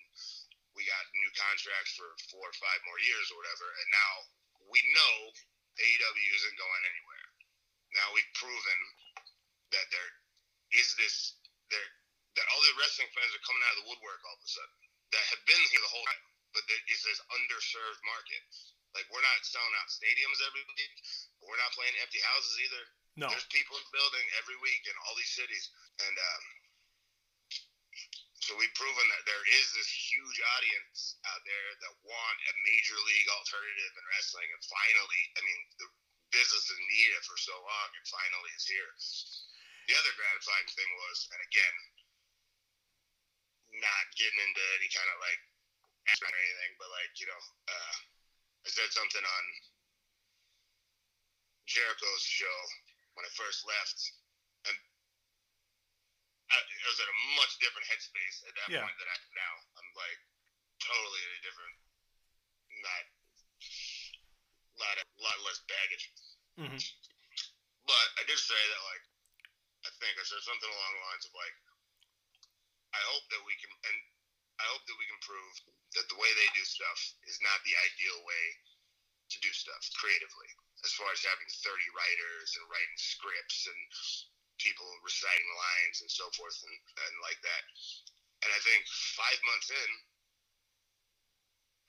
[0.75, 4.13] we got new contracts for four or five more years or whatever, and now
[4.67, 5.15] we know
[5.79, 7.27] AEW isn't going anywhere.
[7.95, 8.79] Now we've proven
[9.71, 10.11] that there
[10.75, 11.39] is this
[11.71, 11.91] there
[12.37, 14.77] that all the wrestling fans are coming out of the woodwork all of a sudden
[15.15, 18.43] that have been here the whole time, but there is this underserved market.
[18.93, 20.95] Like we're not selling out stadiums every week,
[21.41, 22.85] but we're not playing empty houses either.
[23.17, 23.29] No.
[23.33, 25.73] There's people in the building every week in all these cities,
[26.05, 26.45] and um,
[28.45, 32.97] so we've proven that there is this huge audience out there that want a major
[33.09, 35.89] league alternative in wrestling, and finally, I mean, the
[36.31, 38.93] business has needed it for so long, and finally it's here.
[39.87, 41.77] The other gratifying thing was, and again,
[43.79, 45.43] not getting into any kind of like
[46.07, 47.95] or anything, but like you know, uh,
[48.63, 49.45] I said something on
[51.67, 52.59] Jericho's show
[53.15, 53.99] when I first left,
[54.71, 54.77] and
[56.51, 58.83] I, I was at a much different headspace at that Yeah.
[58.87, 59.55] point than I am now.
[59.83, 60.21] I'm like
[60.79, 61.77] totally in a different,
[62.87, 63.05] not,
[63.63, 66.05] a lot, a lot less baggage.
[66.59, 66.81] Mhm.
[67.87, 69.05] But I did say that, like,
[69.87, 71.57] I think I said something along the lines of like,
[72.91, 73.99] I hope that we can, and
[74.59, 75.55] I hope that we can prove
[75.95, 76.99] that the way they do stuff
[77.31, 78.45] is not the ideal way
[79.31, 80.51] to do stuff creatively.
[80.83, 83.81] As far as having 30 writers and writing scripts and
[84.59, 87.65] people reciting lines and so forth and, and like that.
[88.43, 88.83] And I think
[89.15, 89.91] five months in,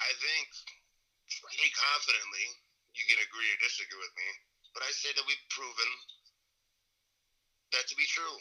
[0.02, 0.48] I think
[1.30, 2.48] pretty confidently,
[2.96, 4.30] you can agree or disagree with me,
[4.74, 5.90] but I say that we've proven
[7.76, 8.38] that to be true.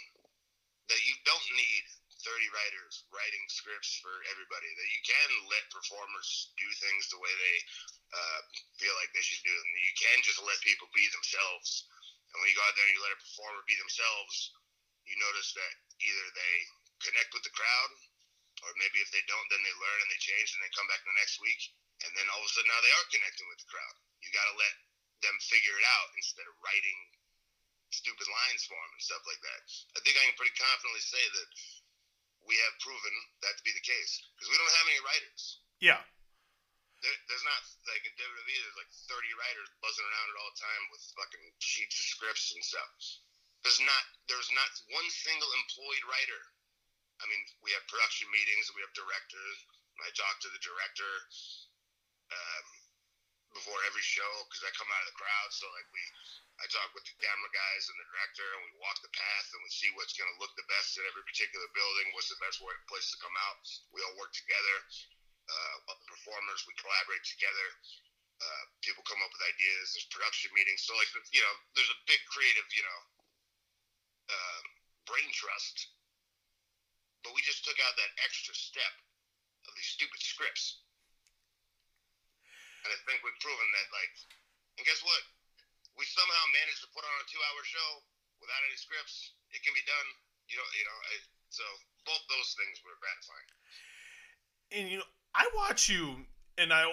[0.87, 1.85] That you don't need
[2.23, 4.71] 30 writers writing scripts for everybody.
[4.71, 7.57] That you can let performers do things the way they
[8.15, 8.41] uh,
[8.79, 9.71] feel like they should do them.
[9.83, 11.91] You can just let people be themselves.
[12.33, 14.55] And when you go out there and you let a performer be themselves,
[15.07, 16.55] you notice that either they
[17.07, 17.91] connect with the crowd,
[18.65, 21.03] or maybe if they don't, then they learn and they change and they come back
[21.05, 21.63] the next week.
[22.05, 23.97] And then all of a sudden now they are connecting with the crowd.
[24.25, 24.75] You got to let
[25.25, 26.99] them figure it out instead of writing
[27.91, 29.61] stupid lines for them and stuff like that.
[29.97, 31.49] I think I can pretty confidently say that
[32.47, 35.43] we have proven that to be the case because we don't have any writers.
[35.83, 36.03] Yeah.
[37.03, 38.57] There, there's not like in WWE.
[38.57, 42.63] There's like 30 writers buzzing around at all time with fucking sheets of scripts and
[42.65, 42.91] stuff.
[43.67, 44.05] There's not.
[44.31, 46.43] There's not one single employed writer.
[47.21, 48.71] I mean, we have production meetings.
[48.73, 49.57] We have directors.
[50.01, 51.13] I talk to the director
[52.31, 52.67] um,
[53.57, 55.51] before every show because I come out of the crowd.
[55.57, 56.03] So like we,
[56.57, 59.61] I talk with the camera guys and the director, and we walk the path and
[59.61, 62.09] we see what's going to look the best in every particular building.
[62.17, 63.61] What's the best place to come out?
[63.93, 64.77] We all work together.
[65.47, 67.69] Uh, other performers, we collaborate together.
[68.41, 69.95] Uh, people come up with ideas.
[69.95, 70.85] There's production meetings.
[70.85, 73.01] So like you know, there's a big creative you know
[74.33, 74.61] uh,
[75.07, 75.93] brain trust.
[77.23, 78.95] But we just took out that extra step
[79.67, 80.83] of these stupid scripts.
[82.87, 84.15] And I think we've proven that, like,
[84.79, 85.23] and guess what?
[85.97, 87.91] We somehow managed to put on a two-hour show
[88.41, 89.33] without any scripts.
[89.53, 90.09] It can be done.
[90.49, 90.99] You know, you know.
[91.11, 91.15] I,
[91.49, 91.65] so
[92.05, 93.49] both those things were gratifying.
[94.73, 96.27] and you know I watch you
[96.59, 96.85] and I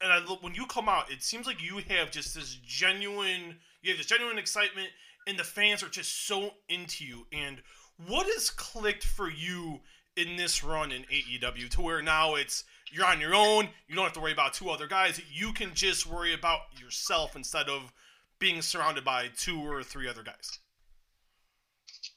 [0.00, 3.90] and I when you come out it seems like you have just this genuine you
[3.90, 4.88] have this genuine excitement
[5.26, 7.58] and the fans are just so into you and
[8.06, 9.80] what has clicked for you
[10.16, 14.04] in this run in AEW to where now it's you're on your own you don't
[14.04, 17.92] have to worry about two other guys you can just worry about yourself instead of
[18.38, 20.58] being surrounded by two or three other guys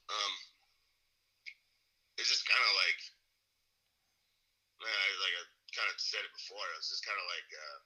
[0.10, 0.34] Um,
[2.18, 3.00] it's just kind of like,
[4.82, 5.44] like I
[5.78, 6.66] kind of said it before.
[6.74, 7.78] It was just kind of like, uh,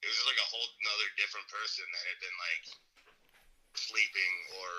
[0.00, 2.64] it was just like a whole another different person that had been like
[3.74, 4.70] sleeping or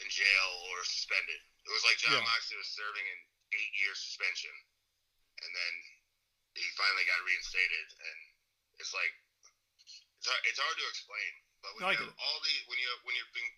[0.00, 1.36] in jail or suspended.
[1.68, 2.24] It was like Jon Yeah.
[2.24, 3.20] Moxley was serving an
[3.60, 4.54] eight year suspension,
[5.44, 5.74] and then
[6.56, 8.18] he finally got reinstated, and
[8.80, 9.12] it's like
[10.20, 11.32] it's hard, it's hard to explain.
[11.64, 13.48] But when No, you all the when you when you're being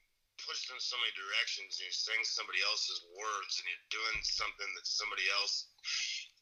[0.47, 4.71] pushed in so many directions and you're saying somebody else's words and you're doing something
[4.79, 5.67] that somebody else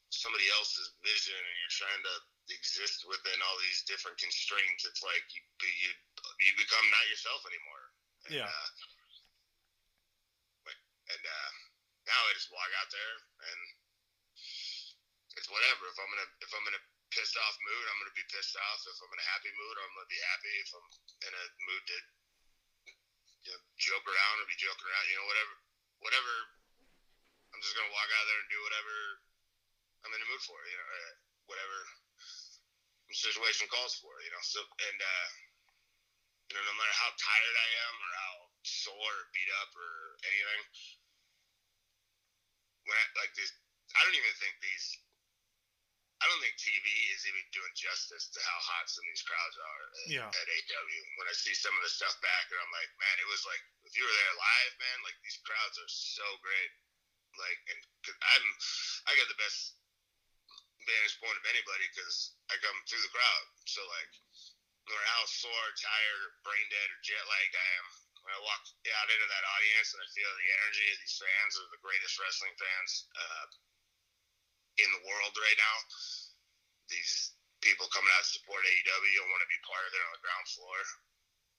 [0.09, 2.15] somebody else's vision and you're trying to
[2.53, 5.91] exist within all these different constraints it's like you you
[6.41, 7.85] you become not yourself anymore
[8.25, 8.49] and, Yeah.
[8.49, 8.69] uh,
[11.13, 11.51] and uh
[12.09, 13.15] now i just walk out there
[13.53, 13.59] and
[15.37, 15.87] it's whatever.
[15.87, 18.55] If I'm in a if I'm in a pissed off mood, I'm gonna be pissed
[18.55, 18.79] off.
[18.87, 20.53] If I'm in a happy mood, I'm gonna be happy.
[20.63, 20.87] If I'm
[21.27, 21.97] in a mood to
[23.41, 25.53] you know, joke around or be joking around, you know, whatever,
[26.01, 26.33] whatever.
[27.51, 28.95] I'm just gonna walk out there and do whatever
[30.07, 31.13] I'm in the mood for, you know, uh,
[31.51, 31.77] whatever
[33.11, 34.43] situation calls for, you know.
[34.47, 35.27] So and uh,
[36.47, 38.33] you know, no matter how tired I am or how
[38.63, 39.91] sore or beat up or
[40.23, 40.63] anything,
[42.87, 43.51] when I, like these,
[43.95, 45.10] I don't even think these.
[46.21, 46.85] I don't think TV
[47.17, 50.29] is even doing justice to how hot some of these crowds are at, Yeah.
[50.29, 51.01] at AEW.
[51.17, 53.63] When I see some of the stuff back, and I'm like, man, it was like
[53.89, 56.71] if you were there live, man, like these crowds are so great.
[57.41, 58.45] Like, and i I'm,
[59.09, 59.81] I got the best
[60.85, 63.45] vantage point of anybody because I come through the crowd.
[63.65, 64.11] So like,
[64.85, 67.87] no matter how sore, tired, or brain dead, or jet lagged I am,
[68.21, 68.61] when I walk
[68.93, 72.19] out into that audience and I feel the energy of these fans are the greatest
[72.21, 73.45] wrestling fans uh,
[74.81, 75.77] in the world right now.
[76.89, 80.13] These people coming out to support AEW and want to be part of it on
[80.17, 80.77] the ground floor.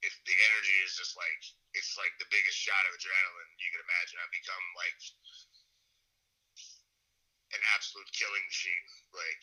[0.02, 1.42] If the energy is just like
[1.78, 4.18] it's like the biggest shot of adrenaline you can imagine.
[4.18, 5.00] I've become like
[7.54, 8.86] an absolute killing machine.
[9.14, 9.42] Like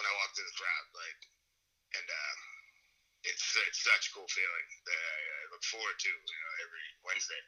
[0.00, 1.20] when I walk through the crowd, like
[1.92, 2.40] and um,
[3.28, 6.86] it's it's such a cool feeling that I, I look forward to you know every
[7.04, 7.42] Wednesday.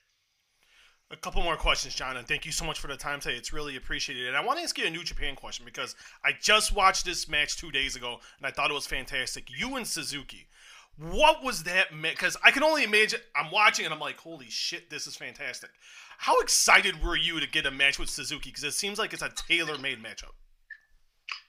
[1.11, 3.37] A couple more questions, Jon, and thank you so much for the time today.
[3.37, 4.27] It's really appreciated.
[4.27, 5.95] And I want to ask you a New Japan question because
[6.25, 9.49] I just watched this match two days ago and I thought it was fantastic.
[9.51, 10.49] You and Suzuki.
[10.97, 11.93] What was that?
[11.93, 12.17] match?
[12.17, 13.21] Because I can only imagine.
[13.37, 15.71] I'm watching and I'm like, holy shit, this is fantastic.
[16.19, 18.51] How excited were you to get a match with Suzuki?
[18.51, 20.35] Because it seems like it's a tailor made matchup.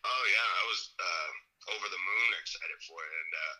[0.03, 1.29] Oh yeah, I was uh,
[1.77, 3.55] over the moon excited for it, and uh,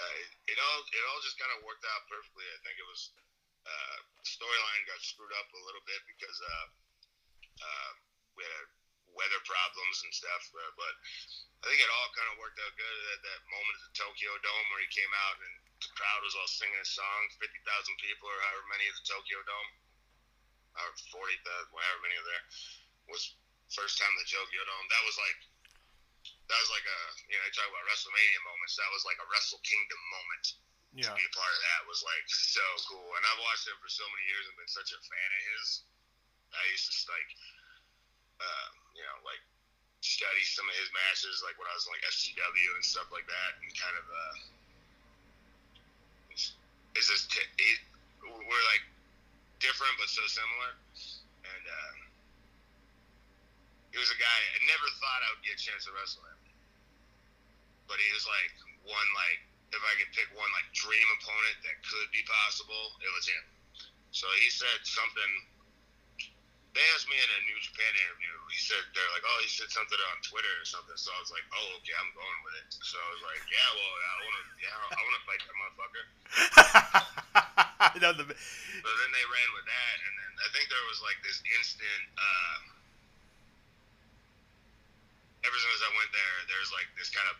[0.00, 2.44] uh, it all it all just kind of worked out perfectly.
[2.44, 3.12] I think it was
[3.70, 3.96] uh,
[4.26, 6.66] storyline got screwed up a little bit because uh,
[7.62, 7.90] uh,
[8.34, 8.66] we had
[9.14, 10.94] weather problems and stuff, uh, but
[11.60, 14.32] I think it all kind of worked out good at that moment at the Tokyo
[14.40, 17.96] Dome where he came out and the crowd was all singing his song, fifty thousand
[18.00, 19.70] people or however many at the Tokyo Dome,
[20.78, 22.44] or forty thousand, however many there,
[23.12, 23.36] was
[23.72, 24.86] first time the Tokyo Dome.
[24.88, 25.38] That was like
[26.48, 28.74] that was like a you know, you talk about WrestleMania moments.
[28.78, 30.46] That was like a Wrestle Kingdom moment.
[30.90, 31.06] Yeah.
[31.06, 33.08] To be a part of that was like so cool.
[33.14, 35.86] And I've watched him for so many years and been such a fan of his.
[36.50, 37.30] I used to like,
[38.42, 38.68] uh,
[38.98, 39.38] you know, like
[40.02, 43.28] study some of his matches, like when I was in like SCW and stuff like
[43.30, 44.34] that, and kind of uh,
[46.34, 47.78] it's, it's t- it,
[48.26, 48.82] we're like
[49.62, 50.74] different but so similar,
[51.46, 51.64] and.
[51.66, 52.10] Uh,
[53.90, 56.40] he was a guy I never thought I would get a chance to wrestle him.
[57.90, 58.54] But he was like
[58.86, 63.10] one like if I could pick one like dream opponent that could be possible, it
[63.14, 63.44] was him.
[64.10, 65.32] So he said something
[66.70, 69.70] they asked me in a New Japan interview, he said they're like, Oh, he said
[69.74, 70.94] something on Twitter or something.
[70.94, 72.68] So I was like, Oh, okay, I'm going with it.
[72.78, 76.04] So I was like, Yeah, well I wanna yeah, I wanna fight that motherfucker.
[77.98, 81.16] No, the- So then they ran with that, and then I think there was like
[81.24, 82.02] this instant.
[82.12, 82.56] Uh,
[85.48, 87.36] ever since I went there, there's like this kind of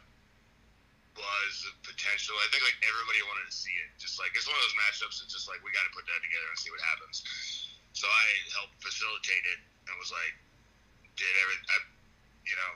[1.19, 2.35] of potential.
[2.39, 3.91] I think like everybody wanted to see it.
[3.99, 5.21] Just like it's one of those matchups.
[5.25, 7.23] It's just like we got to put that together and see what happens.
[7.93, 10.35] So I helped facilitate it and was like,
[11.19, 11.77] did every, I,
[12.47, 12.73] you know,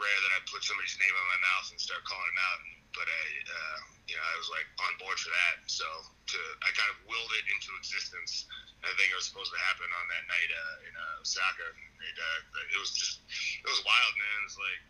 [0.00, 2.60] rare that I put somebody's name in my mouth and start calling them out.
[2.96, 5.62] But I, uh, you know, I was like on board for that.
[5.68, 8.48] So to, I kind of willed it into existence.
[8.80, 11.68] I think it was supposed to happen on that night uh, in uh, Osaka.
[11.76, 12.38] It, uh,
[12.72, 13.20] it was just,
[13.60, 14.38] it was wild, man.
[14.48, 14.82] It's like,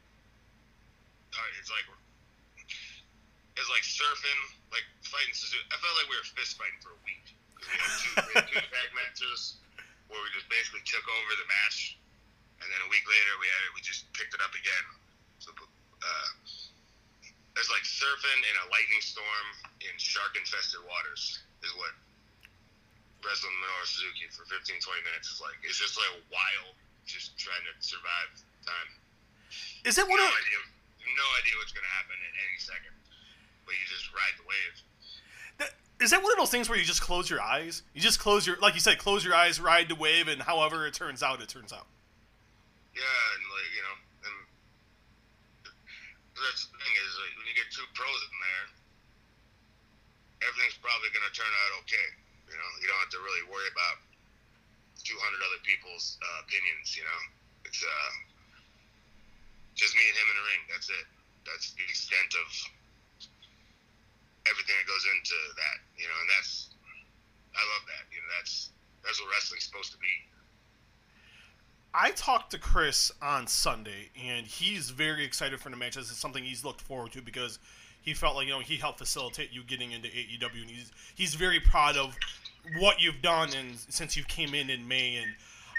[1.59, 1.85] it's like,
[3.59, 4.41] it's like surfing,
[4.71, 5.67] like fighting Suzuki.
[5.75, 7.27] I felt like we were fist fighting for a week.
[7.59, 9.59] We had two, we had two tag matches
[10.07, 11.99] where we just basically took over the match,
[12.63, 13.71] and then a week later we had it.
[13.75, 14.87] We just picked it up again.
[15.43, 16.29] So, uh,
[17.59, 19.47] it's like surfing in a lightning storm
[19.83, 21.43] in shark-infested waters.
[21.67, 21.91] Is what
[23.27, 25.59] wrestling Minoru Suzuki for 15, 20 minutes is like.
[25.67, 28.31] It's just like a wild, just trying to survive
[28.63, 28.91] time.
[29.83, 30.61] is that it No of idea,
[31.03, 32.95] no idea what's gonna happen at any second,
[33.69, 34.75] but you just ride the wave.
[35.61, 37.85] That- Is that one of those things where you just close your eyes?
[37.93, 40.87] You just close your, like you said, close your eyes, ride the wave, and however
[40.89, 41.85] it turns out, it turns out.
[42.97, 43.05] Yeah,
[43.37, 44.37] and like you know, and
[46.41, 48.65] that's the thing is like when you get two pros in there,
[50.49, 52.09] everything's probably gonna turn out okay.
[52.49, 54.01] You know, you don't have to really worry about
[55.05, 56.97] 200 other people's uh, opinions.
[56.97, 57.21] You know,
[57.69, 58.11] it's uh,
[59.77, 60.63] just me and him in the ring.
[60.73, 61.07] That's it.
[61.47, 62.49] That's the extent of
[64.47, 65.79] everything that goes into that.
[65.97, 66.71] You know, and that's
[67.57, 68.05] I love that.
[68.13, 68.71] You know, that's
[69.05, 70.13] that's what wrestling's supposed to be.
[71.95, 75.97] I talked to Chris on Sunday, and he's very excited for the match.
[75.97, 77.59] This is something he's looked forward to because
[78.03, 81.35] he felt like you know he helped facilitate you getting into AEW, and he's he's
[81.35, 82.17] very proud of
[82.79, 85.17] what you've done and since you came in in May.
[85.17, 85.33] And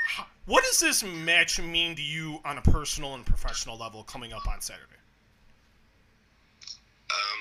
[0.07, 4.34] how, what does this match mean to you on a personal and professional level coming
[4.34, 4.86] up on Saturday?
[7.12, 7.39] Um,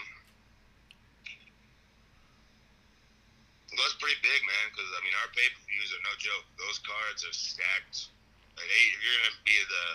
[3.67, 4.64] well, that's pretty big, man.
[4.74, 6.46] Because I mean, our pay per views are no joke.
[6.58, 8.10] Those cards are stacked.
[8.58, 9.86] Like, if you're gonna be the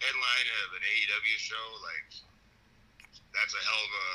[0.00, 2.08] headline of an AEW show, like
[3.36, 4.10] that's a hell of a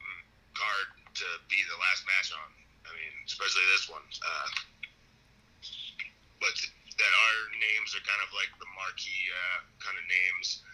[0.00, 0.22] mm,
[0.56, 0.88] card
[1.20, 2.50] to be the last match on.
[2.88, 4.04] I mean, especially this one.
[4.20, 4.48] Uh,
[6.40, 6.56] but
[6.96, 10.64] that our names are kind of like the marquee uh, kind of names.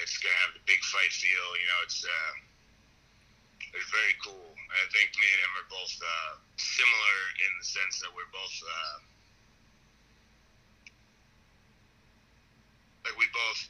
[0.00, 1.48] It's gonna have the big fight feel.
[1.58, 2.02] You know, it's.
[2.02, 2.51] Uh,
[3.72, 4.52] it's very cool.
[4.72, 8.56] I think me and him are both uh, similar in the sense that we're both
[8.60, 8.96] uh,
[13.04, 13.60] like we both,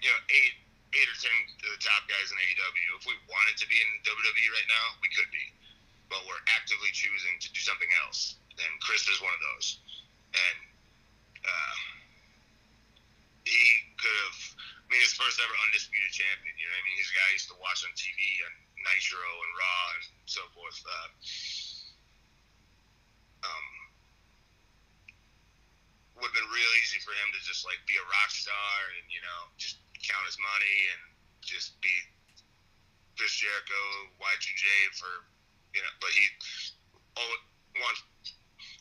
[0.00, 0.54] you know, eight
[0.96, 1.32] eight or ten
[1.64, 2.88] of the top guys in AEW.
[2.98, 5.44] If we wanted to be in WWE right now, we could be,
[6.10, 8.40] but we're actively choosing to do something else.
[8.56, 9.80] And Chris is one of those,
[10.36, 10.58] and
[11.44, 11.76] uh,
[13.44, 13.64] he
[14.00, 14.59] could have.
[14.90, 16.50] I mean, his first ever undisputed champion.
[16.58, 19.22] You know, I mean, he's a guy I used to watch on TV and Nitro
[19.22, 20.82] and Raw and so forth.
[20.82, 21.08] Uh,
[23.46, 23.66] um,
[26.18, 29.06] would have been real easy for him to just like be a rock star and
[29.14, 31.00] you know just count his money and
[31.38, 31.94] just be
[33.14, 33.82] Chris Jericho,
[34.18, 34.66] Y2J
[34.98, 35.22] for
[35.70, 35.94] you know.
[36.02, 36.24] But he
[37.14, 37.34] oh,
[37.78, 38.02] wants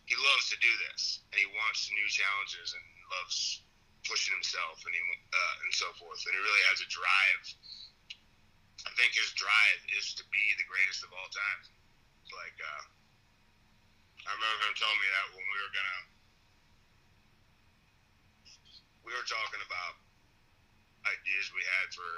[0.10, 2.82] he loves to do this and he wants new challenges and
[3.14, 3.62] loves
[4.08, 6.20] pushing himself and he uh, and so forth.
[6.28, 7.44] And he really has a drive.
[8.88, 11.62] I think his drive is to be the greatest of all time.
[12.32, 12.84] Like uh,
[14.28, 16.00] I remember him telling me that when we were gonna
[19.04, 19.98] we were talking about
[21.08, 22.12] ideas we had for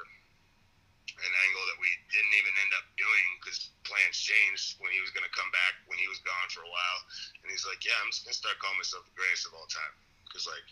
[1.20, 5.12] an angle that we didn't even end up doing because plans changed when he was
[5.12, 7.00] going to come back when he was gone for a while.
[7.44, 9.68] And he's like, "Yeah, I'm just going to start calling myself the greatest of all
[9.68, 9.94] time."
[10.26, 10.68] Because like,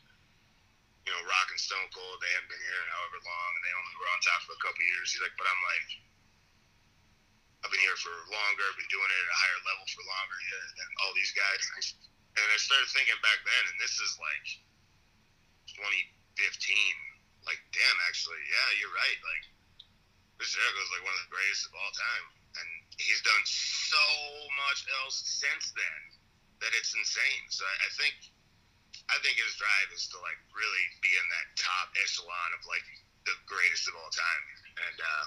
[1.09, 3.73] you know, Rock and Stone Cold, they haven't been here in however long, and they
[3.73, 5.09] only were on top for a couple years.
[5.09, 5.89] He's like, "But I'm like."
[7.59, 8.63] I've been here for longer.
[8.71, 11.59] I've been doing it at a higher level for longer yeah, than all these guys.
[12.39, 14.47] And I started thinking back then, and this is like
[15.75, 16.39] 2015.
[17.43, 19.19] Like, damn, actually, yeah, you're right.
[19.19, 19.43] Like,
[20.39, 22.25] Chris Jericho is like one of the greatest of all time,
[22.63, 24.05] and he's done so
[24.55, 25.99] much else since then
[26.63, 27.43] that it's insane.
[27.51, 28.15] So I, I think,
[29.09, 32.85] I think his drive is to like really be in that top echelon of like
[33.25, 34.43] the greatest of all time,
[34.85, 35.25] and uh,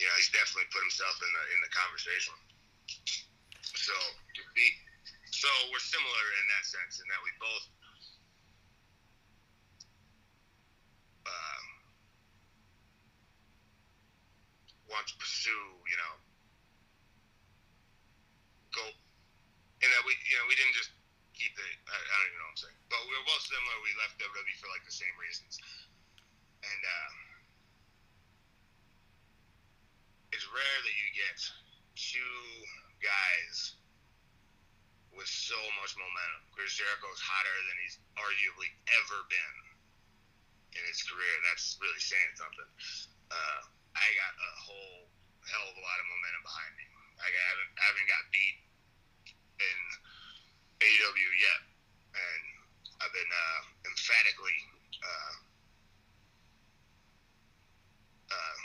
[0.00, 2.32] you know he's definitely put himself in the in the conversation.
[3.76, 3.92] So
[4.56, 4.66] be,
[5.28, 7.64] so we're similar in that sense, in that we both
[11.28, 11.64] um,
[14.88, 16.14] want to pursue, you know,
[18.72, 18.84] go,
[19.84, 20.92] and that we, you know, we didn't just
[21.42, 21.74] keep it.
[21.90, 23.76] I, I don't even know what I'm saying, but we were both similar.
[23.82, 25.58] We left WWE for like the same reasons,
[26.62, 27.10] and uh,
[30.30, 31.38] it's rare that you get
[31.98, 32.38] two
[33.02, 33.74] guys
[35.10, 36.46] with so much momentum.
[36.54, 38.70] Chris Jericho's hotter than he's arguably
[39.02, 39.58] ever been
[40.78, 41.34] in his career.
[41.50, 42.70] That's really saying something.
[43.34, 43.60] Uh,
[43.98, 45.10] I got a whole
[45.42, 46.86] hell of a lot of momentum behind me.
[47.18, 48.56] Like I haven't, I haven't got beat
[49.58, 49.78] in
[50.82, 51.60] AEW yet,
[52.18, 52.42] and
[52.98, 54.58] I've been uh, emphatically
[54.98, 55.34] uh,
[58.34, 58.58] uh,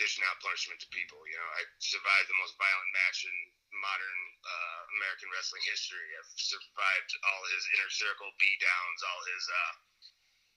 [0.00, 1.20] dishing out punishment to people.
[1.28, 3.36] You know, I survived the most violent match in
[3.76, 6.08] modern uh, American wrestling history.
[6.16, 9.74] I've survived all his inner circle beat downs, all his uh,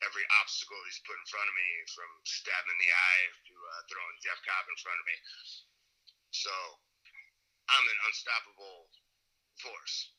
[0.07, 3.82] every obstacle he's put in front of me, from stabbing in the eye to uh,
[3.91, 5.17] throwing Jeff Cobb in front of me.
[6.32, 6.53] So
[7.69, 8.88] I'm an unstoppable
[9.61, 10.15] force,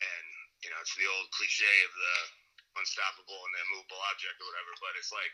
[0.00, 0.26] and
[0.64, 2.14] you know it's the old cliche of the
[2.78, 4.72] unstoppable and the immovable object or whatever.
[4.80, 5.32] But it's like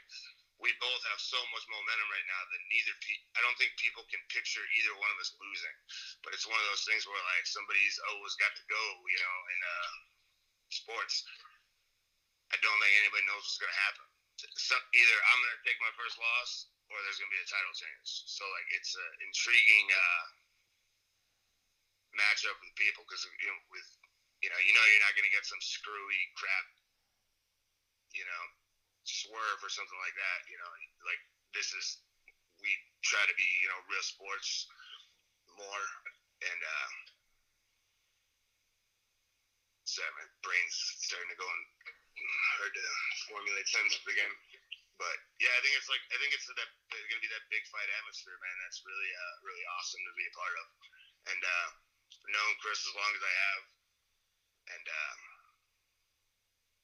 [0.56, 4.08] we both have so much momentum right now that neither pe- I don't think people
[4.08, 5.76] can picture either one of us losing.
[6.24, 9.36] But it's one of those things where like somebody's always got to go, you know,
[9.52, 9.90] in uh,
[10.72, 11.24] sports.
[12.54, 14.06] I don't think anybody knows what's gonna happen.
[14.56, 18.08] So either I'm gonna take my first loss, or there's gonna be a title change.
[18.30, 20.24] So like it's an intriguing uh,
[22.16, 23.88] matchup with people because you know with
[24.46, 26.66] you know you know you're not gonna get some screwy crap,
[28.14, 28.44] you know,
[29.02, 30.40] swerve or something like that.
[30.46, 30.70] You know,
[31.10, 31.98] like this is
[32.62, 32.70] we
[33.02, 34.70] try to be you know real sports
[35.58, 35.84] more
[36.46, 36.60] and.
[36.62, 36.90] uh
[39.86, 41.62] sorry, my brain's starting to go and
[42.58, 42.86] hard to
[43.32, 44.32] formulate sentences again.
[45.00, 47.64] But yeah, I think it's like I think it's that it's gonna be that big
[47.68, 48.56] fight atmosphere, man.
[48.64, 50.66] That's really uh, really awesome to be a part of.
[51.32, 51.68] And uh,
[52.32, 53.62] known Chris as long as I have,
[54.66, 55.14] and uh,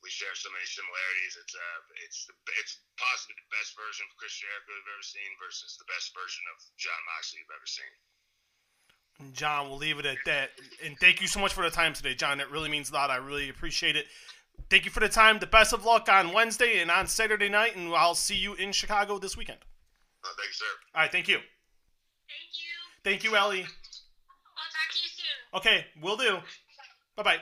[0.03, 1.35] we share so many similarities.
[1.39, 5.31] It's uh, it's the, it's possibly the best version of Chris Jericho I've ever seen
[5.39, 7.93] versus the best version of Jon Moxley you've ever seen.
[9.31, 10.51] Jon, we'll leave it at that.
[10.85, 12.41] And thank you so much for the time today, Jon.
[12.41, 13.11] It really means a lot.
[13.11, 14.07] I really appreciate it.
[14.71, 15.39] Thank you for the time.
[15.39, 18.73] The best of luck on Wednesday and on Saturday night, and I'll see you in
[18.73, 19.59] Chicago this weekend.
[20.25, 20.65] Uh, thanks, sir.
[20.95, 21.37] All right, thank you.
[21.37, 22.73] Thank you.
[23.05, 23.63] Thank you, Ellie.
[23.63, 25.59] I'll talk to you soon.
[25.61, 26.39] Okay, we'll do.
[27.17, 27.39] Bye bye.